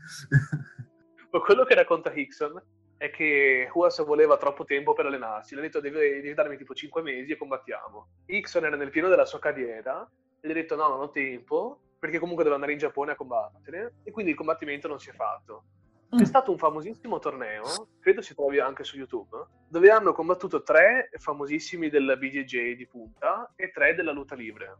quello 1.30 1.64
che 1.64 1.74
racconta 1.76 2.12
Hickson 2.12 2.60
è 2.96 3.10
che 3.10 3.68
Huas 3.72 4.04
voleva 4.04 4.36
troppo 4.36 4.64
tempo 4.64 4.92
per 4.92 5.06
allenarsi. 5.06 5.54
Gli 5.54 5.58
ha 5.58 5.62
detto 5.62 5.80
devi, 5.80 5.98
devi 5.98 6.34
darmi 6.34 6.56
tipo 6.56 6.74
5 6.74 7.02
mesi 7.02 7.32
e 7.32 7.36
combattiamo. 7.36 8.08
Hickson 8.26 8.64
era 8.64 8.76
nel 8.76 8.90
pieno 8.90 9.08
della 9.08 9.26
sua 9.26 9.38
carriera 9.38 10.08
e 10.40 10.46
gli 10.48 10.50
ha 10.50 10.54
detto 10.54 10.76
no, 10.76 10.88
non 10.88 11.00
ho 11.00 11.10
tempo 11.10 11.80
perché 11.98 12.18
comunque 12.18 12.42
devo 12.42 12.54
andare 12.54 12.72
in 12.72 12.78
Giappone 12.78 13.12
a 13.12 13.16
combattere 13.16 13.96
e 14.04 14.10
quindi 14.10 14.32
il 14.32 14.36
combattimento 14.36 14.88
non 14.88 14.98
si 14.98 15.10
è 15.10 15.12
fatto. 15.12 15.64
C'è 16.08 16.24
stato 16.24 16.52
un 16.52 16.56
famosissimo 16.56 17.18
torneo, 17.18 17.88
credo 18.00 18.22
si 18.22 18.34
trovi 18.34 18.60
anche 18.60 18.84
su 18.84 18.96
YouTube, 18.96 19.36
dove 19.68 19.90
hanno 19.90 20.12
combattuto 20.12 20.62
tre 20.62 21.10
famosissimi 21.18 21.90
del 21.90 22.16
BJJ 22.16 22.74
di 22.74 22.86
punta 22.86 23.52
e 23.56 23.70
tre 23.72 23.94
della 23.94 24.12
luta 24.12 24.34
libre. 24.34 24.76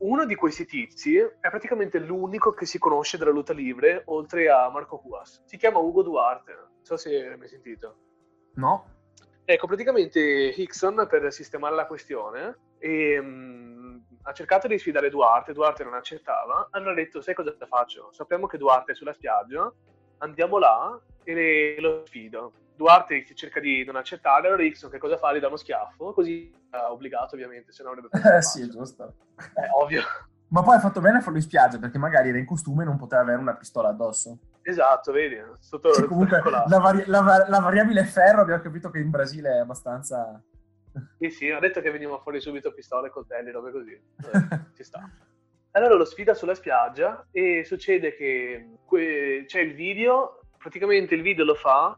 Uno 0.00 0.24
di 0.24 0.34
questi 0.34 0.64
tizi 0.64 1.16
è 1.18 1.50
praticamente 1.50 1.98
l'unico 1.98 2.52
che 2.52 2.64
si 2.64 2.78
conosce 2.78 3.18
della 3.18 3.32
luta 3.32 3.52
libre, 3.52 4.02
oltre 4.06 4.48
a 4.48 4.70
Marco 4.70 5.02
Huas. 5.04 5.42
Si 5.44 5.58
chiama 5.58 5.78
Ugo 5.78 6.02
Duarte, 6.02 6.52
non 6.52 6.84
so 6.84 6.96
se 6.96 7.28
hai 7.28 7.36
mai 7.36 7.48
sentito. 7.48 7.96
No? 8.54 8.98
Ecco, 9.44 9.66
praticamente 9.66 10.20
Hickson, 10.20 11.06
per 11.06 11.30
sistemare 11.30 11.74
la 11.74 11.86
questione, 11.86 12.58
ehm, 12.78 14.02
ha 14.22 14.32
cercato 14.32 14.68
di 14.68 14.78
sfidare 14.78 15.10
Duarte, 15.10 15.52
Duarte 15.52 15.84
non 15.84 15.94
accettava, 15.94 16.68
allora 16.70 16.92
ha 16.92 16.94
detto, 16.94 17.20
sai 17.20 17.34
cosa 17.34 17.54
faccio? 17.68 18.08
Sappiamo 18.12 18.46
che 18.46 18.56
Duarte 18.56 18.92
è 18.92 18.94
sulla 18.94 19.12
spiaggia, 19.12 19.70
andiamo 20.18 20.56
là 20.58 20.98
e 21.24 21.76
lo 21.78 22.06
sfido. 22.06 22.52
Duarte 22.80 23.26
cerca 23.34 23.60
di 23.60 23.84
non 23.84 23.96
accettare, 23.96 24.46
allora 24.46 24.62
Hickson 24.62 24.88
che 24.88 24.96
cosa 24.96 25.18
fa? 25.18 25.34
Gli 25.34 25.38
dà 25.38 25.48
uno 25.48 25.56
schiaffo, 25.56 26.14
così 26.14 26.50
ha 26.70 26.90
obbligato 26.90 27.34
ovviamente, 27.34 27.72
se 27.72 27.82
no 27.82 27.90
avrebbe 27.90 28.08
Eh 28.38 28.40
sì, 28.40 28.62
è 28.62 28.68
giusto. 28.68 29.16
Eh, 29.36 29.68
ovvio. 29.78 30.00
Ma 30.48 30.62
poi 30.62 30.76
ha 30.76 30.80
fatto 30.80 31.00
bene 31.02 31.18
a 31.18 31.20
farlo 31.20 31.36
in 31.36 31.44
spiaggia, 31.44 31.78
perché 31.78 31.98
magari 31.98 32.30
era 32.30 32.38
in 32.38 32.46
costume 32.46 32.82
e 32.82 32.86
non 32.86 32.96
poteva 32.96 33.20
avere 33.20 33.36
una 33.36 33.54
pistola 33.54 33.90
addosso. 33.90 34.38
Esatto, 34.62 35.12
vedi? 35.12 35.36
Sotto 35.58 35.92
Sì, 35.92 36.06
comunque 36.06 36.40
la, 36.42 36.78
vari- 36.78 37.04
la 37.04 37.20
va- 37.20 37.48
la 37.48 37.60
variabile 37.60 38.02
ferro 38.04 38.40
abbiamo 38.40 38.62
capito 38.62 38.88
che 38.88 38.98
in 38.98 39.10
Brasile 39.10 39.50
è 39.50 39.58
abbastanza... 39.58 40.42
Sì, 41.18 41.28
sì, 41.28 41.50
ha 41.50 41.60
detto 41.60 41.82
che 41.82 41.90
veniva 41.90 42.18
fuori 42.18 42.40
subito 42.40 42.72
pistole, 42.72 43.10
coltelli, 43.10 43.50
robe 43.50 43.72
così. 43.72 43.92
Eh, 43.92 44.58
ci 44.74 44.84
sta. 44.84 45.06
Allora 45.72 45.94
lo 45.96 46.06
sfida 46.06 46.32
sulla 46.32 46.54
spiaggia 46.54 47.26
e 47.30 47.62
succede 47.62 48.16
che 48.16 48.76
que- 48.86 49.44
c'è 49.46 49.60
il 49.60 49.74
video, 49.74 50.40
praticamente 50.56 51.14
il 51.14 51.20
video 51.22 51.44
lo 51.44 51.54
fa, 51.54 51.96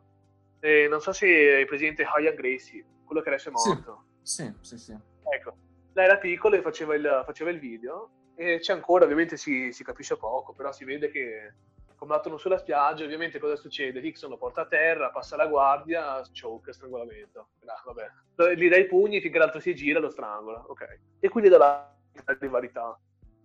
eh, 0.63 0.87
non 0.89 1.01
so 1.01 1.13
se 1.13 1.27
hai 1.27 1.65
presente 1.67 2.05
Haya 2.05 2.31
Gracie, 2.33 2.85
quello 3.05 3.21
che 3.21 3.29
adesso 3.29 3.51
è 3.51 3.53
Sì. 3.57 3.69
morto. 3.69 4.05
Sì, 4.23 4.53
sì, 4.61 4.79
sì. 4.79 4.97
Ecco, 5.35 5.57
lei 5.95 6.05
era 6.07 6.19
piccola 6.19 6.57
e 6.57 6.63
faceva 6.63 6.95
il, 6.95 7.23
faceva 7.27 7.51
il 7.51 7.59
video 7.59 8.11
e 8.37 8.59
c'è 8.61 8.73
ancora, 8.73 9.05
ovviamente 9.05 9.37
si, 9.37 9.73
si 9.73 9.83
capisce 9.83 10.17
poco, 10.17 10.53
però 10.53 10.71
si 10.73 10.85
vede 10.85 11.11
che 11.11 11.55
combattono 11.97 12.37
sulla 12.37 12.59
spiaggia, 12.59 13.05
ovviamente 13.05 13.39
cosa 13.39 13.57
succede? 13.57 14.01
Hickson 14.01 14.31
lo 14.31 14.37
porta 14.39 14.63
a 14.63 14.67
terra, 14.67 15.11
passa 15.11 15.37
la 15.37 15.47
guardia, 15.47 16.21
choke, 16.33 16.73
strangolamento. 16.73 17.49
Ah, 17.65 17.83
vabbè. 17.85 18.55
Gli 18.57 18.69
dai 18.69 18.83
i 18.83 18.87
pugni 18.87 19.21
finché 19.21 19.39
l'altro 19.39 19.61
si 19.61 19.75
gira 19.75 19.99
e 19.99 20.03
lo 20.03 20.11
strangola, 20.11 20.65
ok. 20.67 20.99
E 21.21 21.29
quindi 21.29 21.49
da 21.51 21.59
là 21.59 21.95
la 22.25 22.37
rivalità 22.41 22.99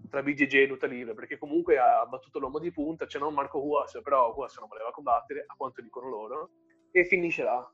tra 0.10 0.24
BJJ 0.24 0.56
e 0.56 0.66
luta 0.68 0.88
libre, 0.88 1.14
perché 1.14 1.38
comunque 1.38 1.78
ha 1.78 2.06
battuto 2.06 2.40
l'uomo 2.40 2.60
di 2.60 2.72
punta, 2.72 3.06
c'è 3.06 3.20
non 3.20 3.34
Marco 3.34 3.60
Huas, 3.60 4.00
però 4.04 4.34
Huas 4.36 4.58
non 4.58 4.68
voleva 4.70 4.92
combattere, 4.92 5.44
a 5.46 5.54
quanto 5.58 5.82
dicono 5.82 6.10
loro, 6.10 6.50
e 6.94 7.04
finisce 7.06 7.44
là. 7.44 7.72